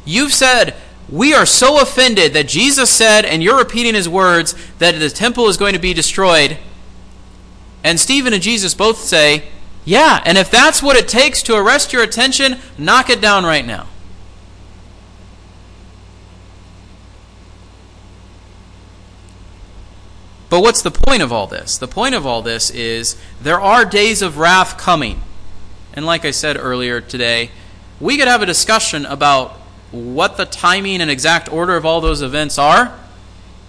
[0.05, 0.75] You've said,
[1.09, 5.49] we are so offended that Jesus said, and you're repeating his words, that the temple
[5.49, 6.59] is going to be destroyed.
[7.83, 9.45] And Stephen and Jesus both say,
[9.85, 13.67] yeah, and if that's what it takes to arrest your attention, knock it down right
[13.67, 13.87] now.
[20.51, 21.79] But what's the point of all this?
[21.79, 25.23] The point of all this is there are days of wrath coming.
[25.95, 27.51] And like I said earlier today,
[28.01, 29.60] we could have a discussion about
[29.91, 32.97] what the timing and exact order of all those events are.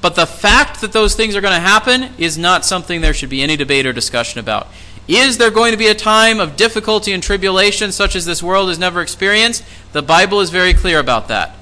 [0.02, 3.30] But the fact that those things are going to happen is not something there should
[3.30, 4.68] be any debate or discussion about.
[5.08, 8.70] Is there going to be a time of difficulty and tribulation such as this world
[8.70, 9.64] has never experienced?
[9.94, 11.56] The Bible is very clear about that.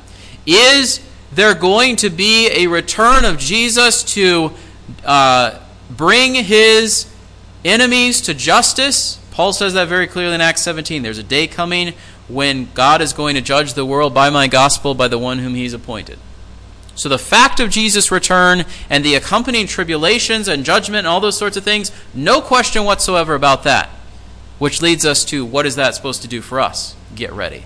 [0.45, 1.01] Is
[1.31, 4.51] there going to be a return of Jesus to
[5.05, 7.11] uh, bring his
[7.63, 9.19] enemies to justice.
[9.31, 11.01] Paul says that very clearly in Acts 17.
[11.01, 11.93] There's a day coming
[12.29, 15.55] when God is going to judge the world by my gospel, by the one whom
[15.55, 16.19] he's appointed.
[16.95, 21.37] So the fact of Jesus' return and the accompanying tribulations and judgment and all those
[21.37, 23.89] sorts of things, no question whatsoever about that.
[24.59, 26.95] Which leads us to what is that supposed to do for us?
[27.15, 27.63] Get ready.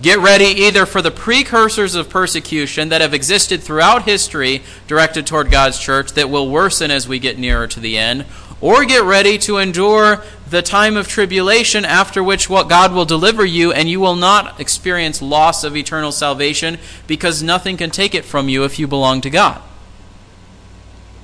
[0.00, 5.50] Get ready either for the precursors of persecution that have existed throughout history directed toward
[5.50, 8.24] God's church that will worsen as we get nearer to the end,
[8.60, 13.44] or get ready to endure the time of tribulation after which what God will deliver
[13.44, 18.24] you and you will not experience loss of eternal salvation because nothing can take it
[18.24, 19.62] from you if you belong to God.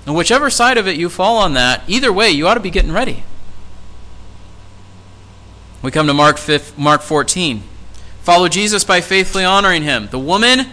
[0.06, 2.70] And whichever side of it you fall on that, either way you ought to be
[2.70, 3.24] getting ready.
[5.82, 7.62] We come to Mark 5, Mark 14.
[8.22, 10.08] Follow Jesus by faithfully honoring him.
[10.10, 10.66] The woman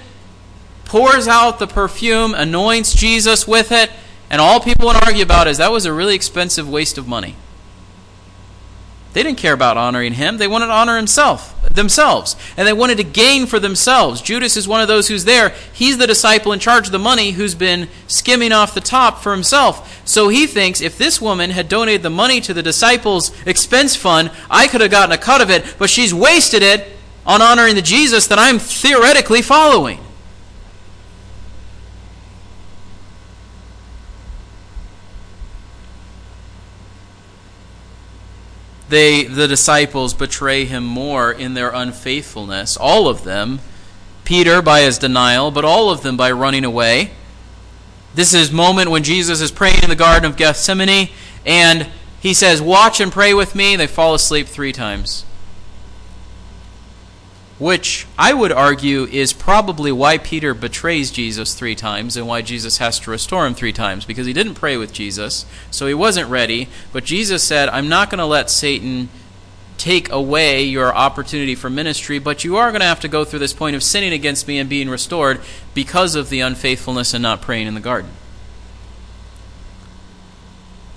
[0.85, 3.89] pours out the perfume, anoints Jesus with it,
[4.33, 7.35] and all people would argue about is that was a really expensive waste of money.
[9.13, 10.39] They didn't care about honoring him.
[10.39, 12.35] They wanted to honor himself, themselves.
[12.57, 14.23] And they wanted to gain for themselves.
[14.23, 15.53] Judas is one of those who's there.
[15.71, 19.33] He's the disciple in charge of the money who's been skimming off the top for
[19.33, 20.01] himself.
[20.03, 24.31] So he thinks if this woman had donated the money to the disciples' expense fund,
[24.49, 26.87] I could have gotten a cut of it, but she's wasted it
[27.23, 29.99] on honoring the Jesus that I'm theoretically following.
[38.93, 43.59] They, the disciples betray him more in their unfaithfulness, all of them.
[44.23, 47.09] Peter by his denial, but all of them by running away.
[48.13, 51.09] This is moment when Jesus is praying in the Garden of Gethsemane,
[51.43, 51.87] and
[52.19, 53.75] he says, Watch and pray with me.
[53.75, 55.25] They fall asleep three times
[57.63, 62.79] which I would argue is probably why Peter betrays Jesus three times and why Jesus
[62.79, 66.29] has to restore him three times, because he didn't pray with Jesus, so he wasn't
[66.29, 66.67] ready.
[66.91, 69.07] But Jesus said, I'm not going to let Satan
[69.77, 73.39] take away your opportunity for ministry, but you are going to have to go through
[73.39, 75.39] this point of sinning against me and being restored
[75.73, 78.11] because of the unfaithfulness and not praying in the garden.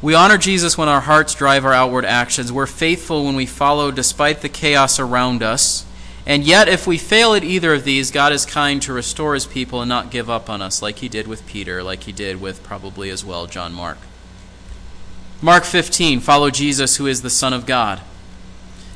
[0.03, 2.53] We honor Jesus when our hearts drive our outward actions.
[2.53, 5.85] We're faithful when we follow despite the chaos around us.
[6.27, 9.47] And yet, if we fail at either of these, God is kind to restore his
[9.47, 12.41] people and not give up on us like he did with Peter, like he did
[12.41, 13.99] with probably as well John Mark.
[15.41, 18.01] Mark 15 Follow Jesus, who is the Son of God.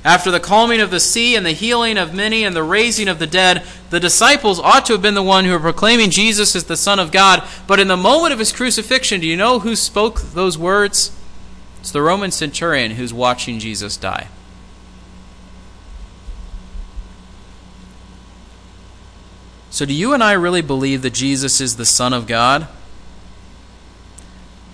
[0.03, 3.19] After the calming of the sea and the healing of many and the raising of
[3.19, 6.65] the dead, the disciples ought to have been the one who were proclaiming Jesus as
[6.65, 7.47] the Son of God.
[7.67, 11.15] But in the moment of his crucifixion, do you know who spoke those words?
[11.81, 14.29] It's the Roman centurion who's watching Jesus die.
[19.73, 22.67] So, do you and I really believe that Jesus is the Son of God?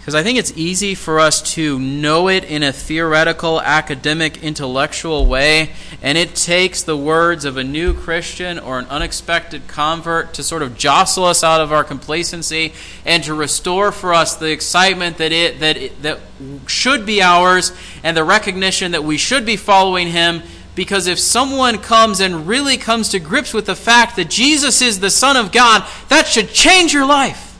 [0.07, 5.27] Because I think it's easy for us to know it in a theoretical, academic, intellectual
[5.27, 10.45] way, and it takes the words of a new Christian or an unexpected convert to
[10.45, 12.73] sort of jostle us out of our complacency
[13.05, 16.21] and to restore for us the excitement that it that it, that
[16.69, 17.73] should be ours
[18.05, 20.41] and the recognition that we should be following him
[20.77, 25.01] because if someone comes and really comes to grips with the fact that Jesus is
[25.01, 27.59] the Son of God, that should change your life.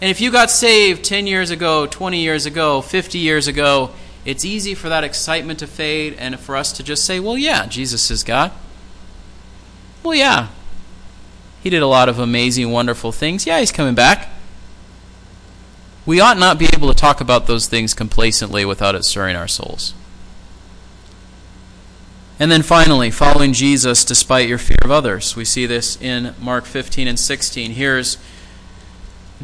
[0.00, 3.90] And if you got saved 10 years ago, 20 years ago, 50 years ago,
[4.24, 7.66] it's easy for that excitement to fade and for us to just say, well, yeah,
[7.66, 8.52] Jesus is God.
[10.04, 10.48] Well, yeah.
[11.62, 13.44] He did a lot of amazing, wonderful things.
[13.44, 14.30] Yeah, he's coming back.
[16.06, 19.48] We ought not be able to talk about those things complacently without it stirring our
[19.48, 19.94] souls.
[22.40, 25.36] And then finally, following Jesus despite your fear of others.
[25.36, 27.70] We see this in Mark 15 and 16.
[27.72, 28.18] Here's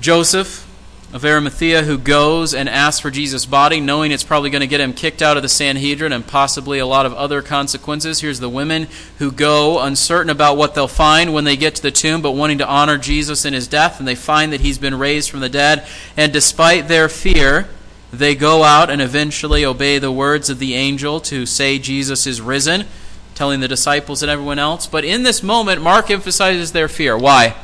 [0.00, 0.66] Joseph
[1.12, 4.80] of Arimathea who goes and asks for Jesus' body, knowing it's probably going to get
[4.80, 8.20] him kicked out of the Sanhedrin and possibly a lot of other consequences.
[8.20, 8.88] Here's the women
[9.18, 12.58] who go uncertain about what they'll find when they get to the tomb, but wanting
[12.58, 15.48] to honor Jesus in his death, and they find that he's been raised from the
[15.48, 15.86] dead.
[16.16, 17.68] And despite their fear,
[18.12, 22.40] they go out and eventually obey the words of the angel to say Jesus is
[22.40, 22.86] risen,
[23.34, 24.86] telling the disciples and everyone else.
[24.86, 27.16] But in this moment, Mark emphasizes their fear.
[27.16, 27.54] Why?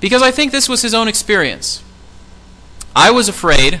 [0.00, 1.82] Because I think this was his own experience.
[2.96, 3.80] I was afraid,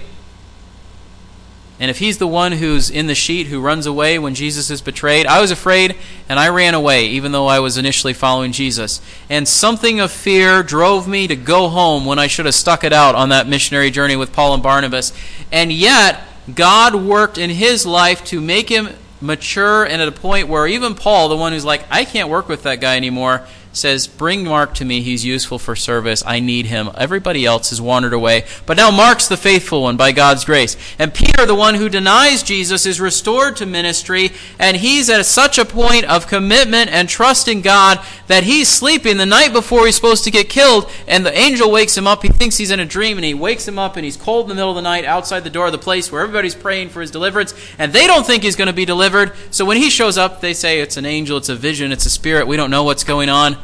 [1.82, 4.80] and if he's the one who's in the sheet who runs away when Jesus is
[4.80, 5.96] betrayed, I was afraid
[6.28, 9.00] and I ran away, even though I was initially following Jesus.
[9.28, 12.92] And something of fear drove me to go home when I should have stuck it
[12.92, 15.12] out on that missionary journey with Paul and Barnabas.
[15.50, 16.22] And yet,
[16.54, 20.94] God worked in his life to make him mature and at a point where even
[20.94, 24.74] Paul, the one who's like, I can't work with that guy anymore, says, Bring Mark
[24.74, 25.00] to me.
[25.02, 26.22] He's useful for service.
[26.26, 26.90] I need him.
[26.96, 28.44] Everybody else has wandered away.
[28.66, 30.76] But now Mark's the faithful one by God's grace.
[30.98, 34.30] And Peter, the one who denies Jesus, is restored to ministry.
[34.58, 39.16] And he's at such a point of commitment and trust in God that he's sleeping
[39.16, 40.90] the night before he's supposed to get killed.
[41.08, 42.22] And the angel wakes him up.
[42.22, 43.16] He thinks he's in a dream.
[43.16, 45.40] And he wakes him up and he's cold in the middle of the night outside
[45.40, 47.54] the door of the place where everybody's praying for his deliverance.
[47.78, 49.32] And they don't think he's going to be delivered.
[49.50, 52.10] So when he shows up, they say it's an angel, it's a vision, it's a
[52.10, 52.46] spirit.
[52.46, 53.56] We don't know what's going on.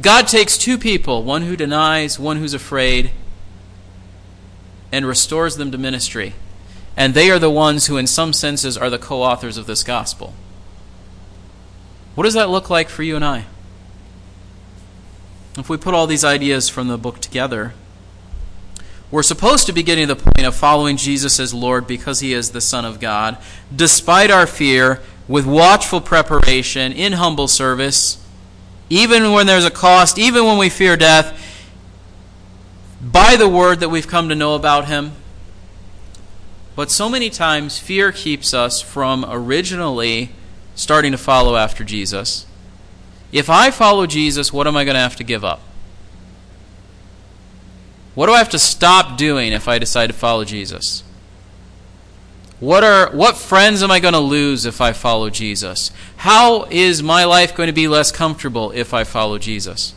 [0.00, 3.10] God takes two people, one who denies, one who's afraid,
[4.92, 6.34] and restores them to ministry.
[6.96, 9.82] And they are the ones who, in some senses, are the co authors of this
[9.82, 10.34] gospel.
[12.14, 13.46] What does that look like for you and I?
[15.56, 17.74] If we put all these ideas from the book together,
[19.10, 22.32] we're supposed to be getting to the point of following Jesus as Lord because he
[22.32, 23.38] is the Son of God,
[23.74, 28.24] despite our fear, with watchful preparation, in humble service
[28.90, 31.38] even when there's a cost, even when we fear death,
[33.00, 35.12] by the word that we've come to know about Him.
[36.74, 40.30] But so many times, fear keeps us from originally
[40.74, 42.46] starting to follow after Jesus.
[43.32, 45.60] If I follow Jesus, what am I going to have to give up?
[48.14, 51.02] What do I have to stop doing if I decide to follow Jesus?
[52.60, 55.92] What are what friends am I going to lose if I follow Jesus?
[56.18, 59.94] How is my life going to be less comfortable if I follow Jesus?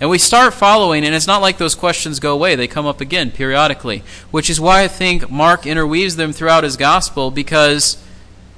[0.00, 2.56] And we start following, and it's not like those questions go away.
[2.56, 6.76] They come up again periodically, which is why I think Mark interweaves them throughout his
[6.76, 8.02] gospel because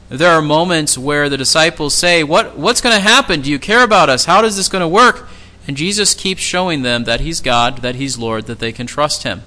[0.09, 3.43] there are moments where the disciples say, what, What's going to happen?
[3.43, 4.25] Do you care about us?
[4.25, 5.29] How is this going to work?
[5.69, 9.25] And Jesus keeps showing them that He's God, that He's Lord, that they can trust
[9.25, 9.43] Him.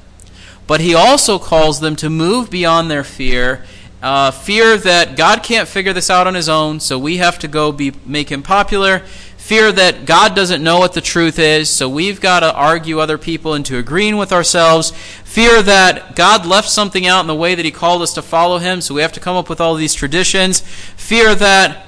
[0.67, 3.65] But He also calls them to move beyond their fear
[4.01, 7.47] uh, fear that God can't figure this out on his own, so we have to
[7.47, 8.99] go be, make him popular.
[9.37, 13.17] Fear that God doesn't know what the truth is, so we've got to argue other
[13.17, 14.91] people into agreeing with ourselves.
[15.23, 18.59] Fear that God left something out in the way that he called us to follow
[18.59, 20.61] him, so we have to come up with all these traditions.
[20.61, 21.87] Fear that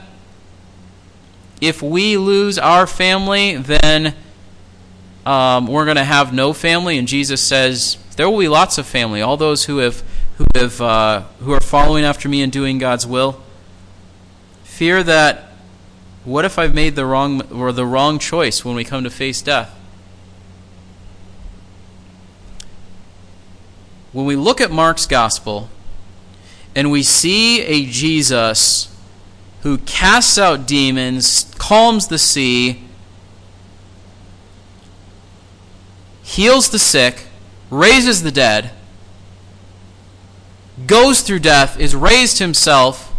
[1.61, 4.15] if we lose our family, then
[5.25, 6.97] um, we're going to have no family.
[6.97, 9.21] And Jesus says, There will be lots of family.
[9.21, 10.03] All those who have
[10.41, 13.41] who have uh, who are following after me and doing God's will.
[14.63, 15.51] Fear that
[16.23, 19.41] what if I've made the wrong or the wrong choice when we come to face
[19.41, 19.77] death?
[24.11, 25.69] When we look at Mark's gospel
[26.75, 28.87] and we see a Jesus
[29.61, 32.83] who casts out demons, calms the sea,
[36.23, 37.27] heals the sick,
[37.69, 38.71] raises the dead,
[40.87, 43.13] goes through death, is raised himself,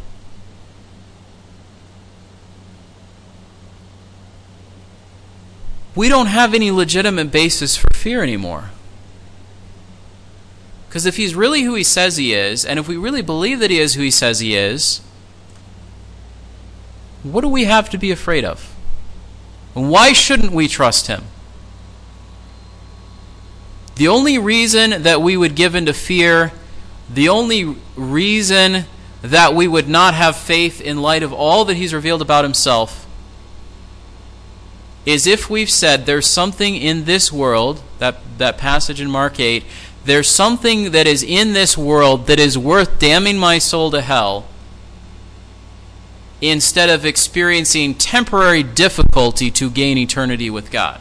[5.94, 8.70] we don't have any legitimate basis for fear anymore.
[10.88, 13.70] Because if he's really who he says he is, and if we really believe that
[13.70, 15.00] he is who he says he is,
[17.22, 18.74] what do we have to be afraid of?
[19.74, 21.24] And why shouldn't we trust him?
[23.96, 26.52] The only reason that we would give into fear,
[27.12, 28.84] the only reason
[29.22, 33.06] that we would not have faith in light of all that he's revealed about himself,
[35.04, 39.64] is if we've said there's something in this world, that, that passage in Mark 8,
[40.04, 44.46] there's something that is in this world that is worth damning my soul to hell
[46.40, 51.00] instead of experiencing temporary difficulty to gain eternity with God.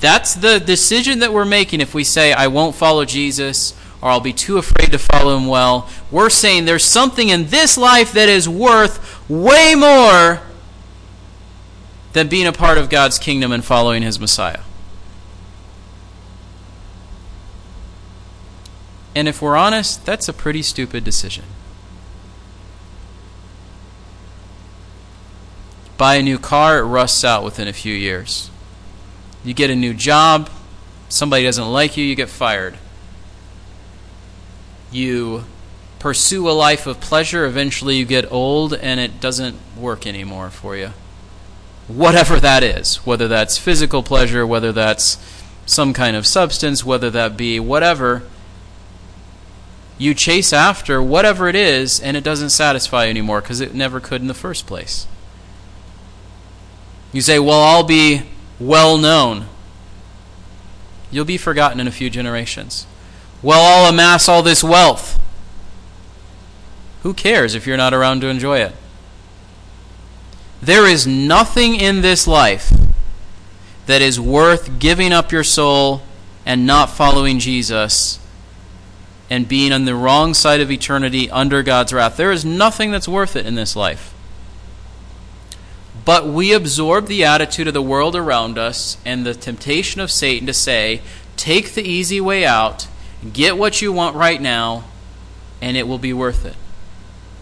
[0.00, 4.20] That's the decision that we're making if we say, I won't follow Jesus or I'll
[4.20, 5.88] be too afraid to follow him well.
[6.10, 10.42] We're saying there's something in this life that is worth way more
[12.12, 14.60] than being a part of God's kingdom and following his Messiah.
[19.14, 21.44] And if we're honest, that's a pretty stupid decision.
[25.96, 28.50] Buy a new car, it rusts out within a few years.
[29.46, 30.50] You get a new job,
[31.08, 32.76] somebody doesn't like you, you get fired.
[34.90, 35.44] You
[36.00, 40.76] pursue a life of pleasure, eventually you get old and it doesn't work anymore for
[40.76, 40.90] you.
[41.86, 45.16] Whatever that is, whether that's physical pleasure, whether that's
[45.64, 48.24] some kind of substance, whether that be whatever,
[49.96, 54.00] you chase after whatever it is and it doesn't satisfy you anymore because it never
[54.00, 55.06] could in the first place.
[57.12, 58.22] You say, Well, I'll be
[58.58, 59.46] well known.
[61.10, 62.86] You'll be forgotten in a few generations.
[63.42, 65.20] Well, I'll amass all this wealth.
[67.02, 68.72] Who cares if you're not around to enjoy it?
[70.60, 72.72] There is nothing in this life
[73.86, 76.02] that is worth giving up your soul
[76.44, 78.18] and not following Jesus
[79.30, 82.16] and being on the wrong side of eternity under God's wrath.
[82.16, 84.12] There is nothing that's worth it in this life.
[86.06, 90.46] But we absorb the attitude of the world around us and the temptation of Satan
[90.46, 91.02] to say,
[91.36, 92.86] take the easy way out,
[93.32, 94.84] get what you want right now,
[95.60, 96.54] and it will be worth it.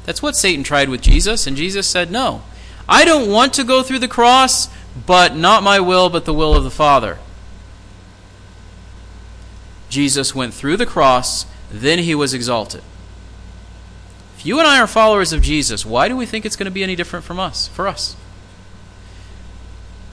[0.07, 2.43] That's what Satan tried with Jesus, and Jesus said, No.
[2.89, 4.69] I don't want to go through the cross,
[5.07, 7.19] but not my will, but the will of the Father.
[9.91, 12.83] Jesus went through the cross, then he was exalted.
[14.39, 16.71] If you and I are followers of Jesus, why do we think it's going to
[16.71, 18.17] be any different from us, for us?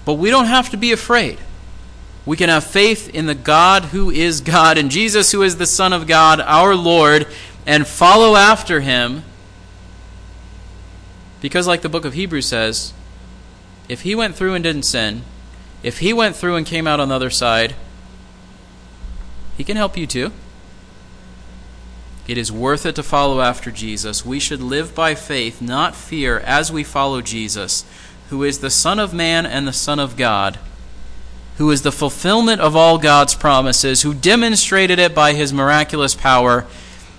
[0.05, 1.39] But we don't have to be afraid.
[2.25, 5.65] We can have faith in the God who is God and Jesus who is the
[5.65, 7.27] Son of God, our Lord,
[7.65, 9.23] and follow after him.
[11.41, 12.93] Because, like the book of Hebrews says,
[13.89, 15.23] if he went through and didn't sin,
[15.81, 17.75] if he went through and came out on the other side,
[19.57, 20.31] he can help you too.
[22.27, 24.23] It is worth it to follow after Jesus.
[24.23, 27.83] We should live by faith, not fear, as we follow Jesus
[28.31, 30.57] who is the Son of Man and the Son of God,
[31.57, 36.65] who is the fulfillment of all God's promises, who demonstrated it by his miraculous power,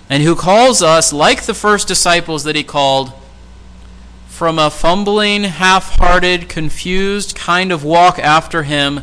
[0.09, 3.13] and who calls us, like the first disciples that he called,
[4.25, 9.01] from a fumbling, half hearted, confused kind of walk after him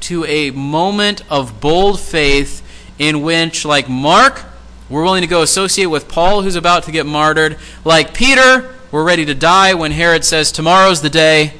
[0.00, 2.62] to a moment of bold faith
[2.98, 4.42] in which, like Mark,
[4.90, 7.58] we're willing to go associate with Paul, who's about to get martyred.
[7.84, 11.54] Like Peter, we're ready to die when Herod says, Tomorrow's the day.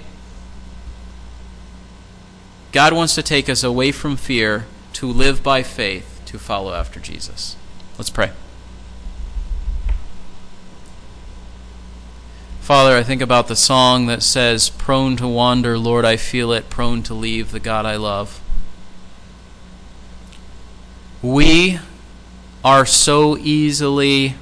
[2.70, 7.01] God wants to take us away from fear to live by faith, to follow after
[7.01, 7.57] Jesus.
[7.99, 8.30] Let's pray.
[12.61, 16.70] Father, I think about the song that says, Prone to wander, Lord, I feel it,
[16.70, 18.41] prone to leave the God I love.
[21.20, 21.80] We
[22.64, 24.37] are so easily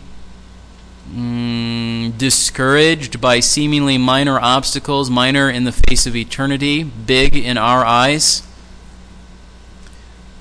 [1.11, 7.85] mm, discouraged by seemingly minor obstacles, minor in the face of eternity, big in our
[7.85, 8.43] eyes.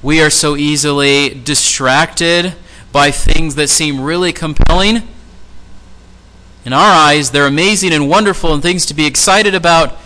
[0.01, 2.55] We are so easily distracted
[2.91, 5.07] by things that seem really compelling.
[6.65, 9.97] In our eyes, they're amazing and wonderful and things to be excited about.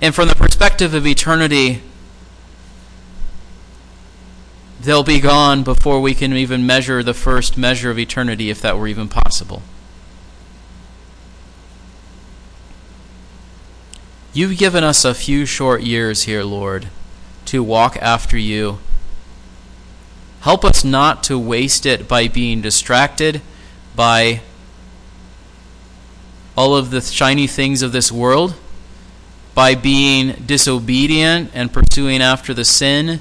[0.00, 1.82] And from the perspective of eternity,
[4.82, 8.76] they'll be gone before we can even measure the first measure of eternity, if that
[8.76, 9.62] were even possible.
[14.32, 16.88] You've given us a few short years here, Lord,
[17.46, 18.78] to walk after you.
[20.40, 23.40] Help us not to waste it by being distracted
[23.94, 24.40] by
[26.56, 28.54] all of the shiny things of this world,
[29.54, 33.20] by being disobedient and pursuing after the sin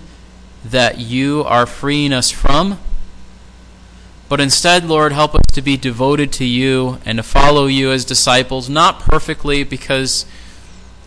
[0.63, 2.79] that you are freeing us from.
[4.29, 8.05] But instead, Lord, help us to be devoted to you and to follow you as
[8.05, 10.25] disciples, not perfectly, because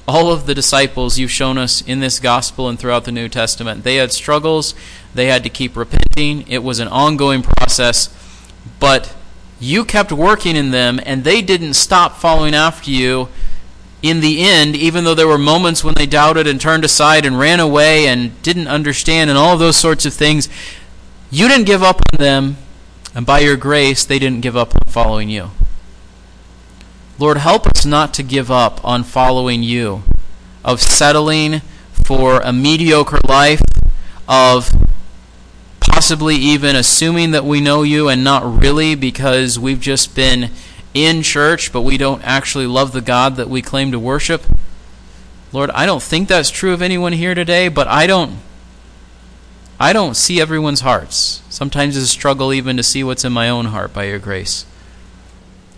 [0.07, 3.85] all of the disciples you've shown us in this gospel and throughout the New Testament,
[3.85, 4.75] they had struggles,
[5.15, 6.47] they had to keep repenting.
[6.49, 8.15] It was an ongoing process,
[8.79, 9.15] but
[9.59, 13.29] you kept working in them, and they didn't stop following after you
[14.05, 17.39] in the end, even though there were moments when they doubted and turned aside and
[17.39, 20.47] ran away and didn't understand and all of those sorts of things,
[21.31, 22.59] you didn't give up on them,
[23.15, 25.53] and by your grace, they didn't give up on following you.
[27.19, 30.03] Lord, help us not to give up on following you,
[30.63, 33.63] of settling for a mediocre life,
[34.29, 34.71] of
[35.81, 40.51] possibly even assuming that we know you and not really because we've just been
[40.95, 44.45] in church, but we don't actually love the God that we claim to worship.
[45.53, 48.39] Lord, I don't think that's true of anyone here today, but I don't
[49.79, 51.43] I don't see everyone's hearts.
[51.49, 54.67] Sometimes it's a struggle even to see what's in my own heart by your grace.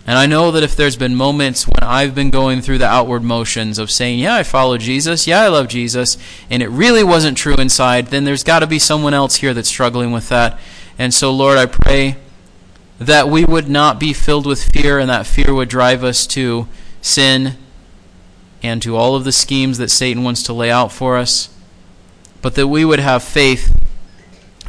[0.05, 3.23] And I know that if there's been moments when I've been going through the outward
[3.23, 6.17] motions of saying, Yeah, I follow Jesus, yeah, I love Jesus,
[6.49, 9.67] and it really wasn't true inside, then there's got to be someone else here that's
[9.67, 10.57] struggling with that.
[10.97, 12.15] And so, Lord, I pray
[12.99, 16.67] that we would not be filled with fear and that fear would drive us to
[17.01, 17.55] sin
[18.63, 21.49] and to all of the schemes that Satan wants to lay out for us,
[22.41, 23.73] but that we would have faith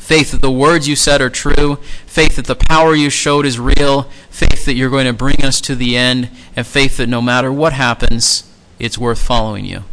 [0.08, 1.76] faith that the words you said are true,
[2.06, 5.60] faith that the power you showed is real, faith that you're going to bring us
[5.60, 9.84] to the end, and faith that no matter what happens, it's worth following you.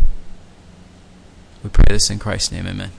[1.61, 2.65] We pray this in Christ's name.
[2.65, 2.91] Amen.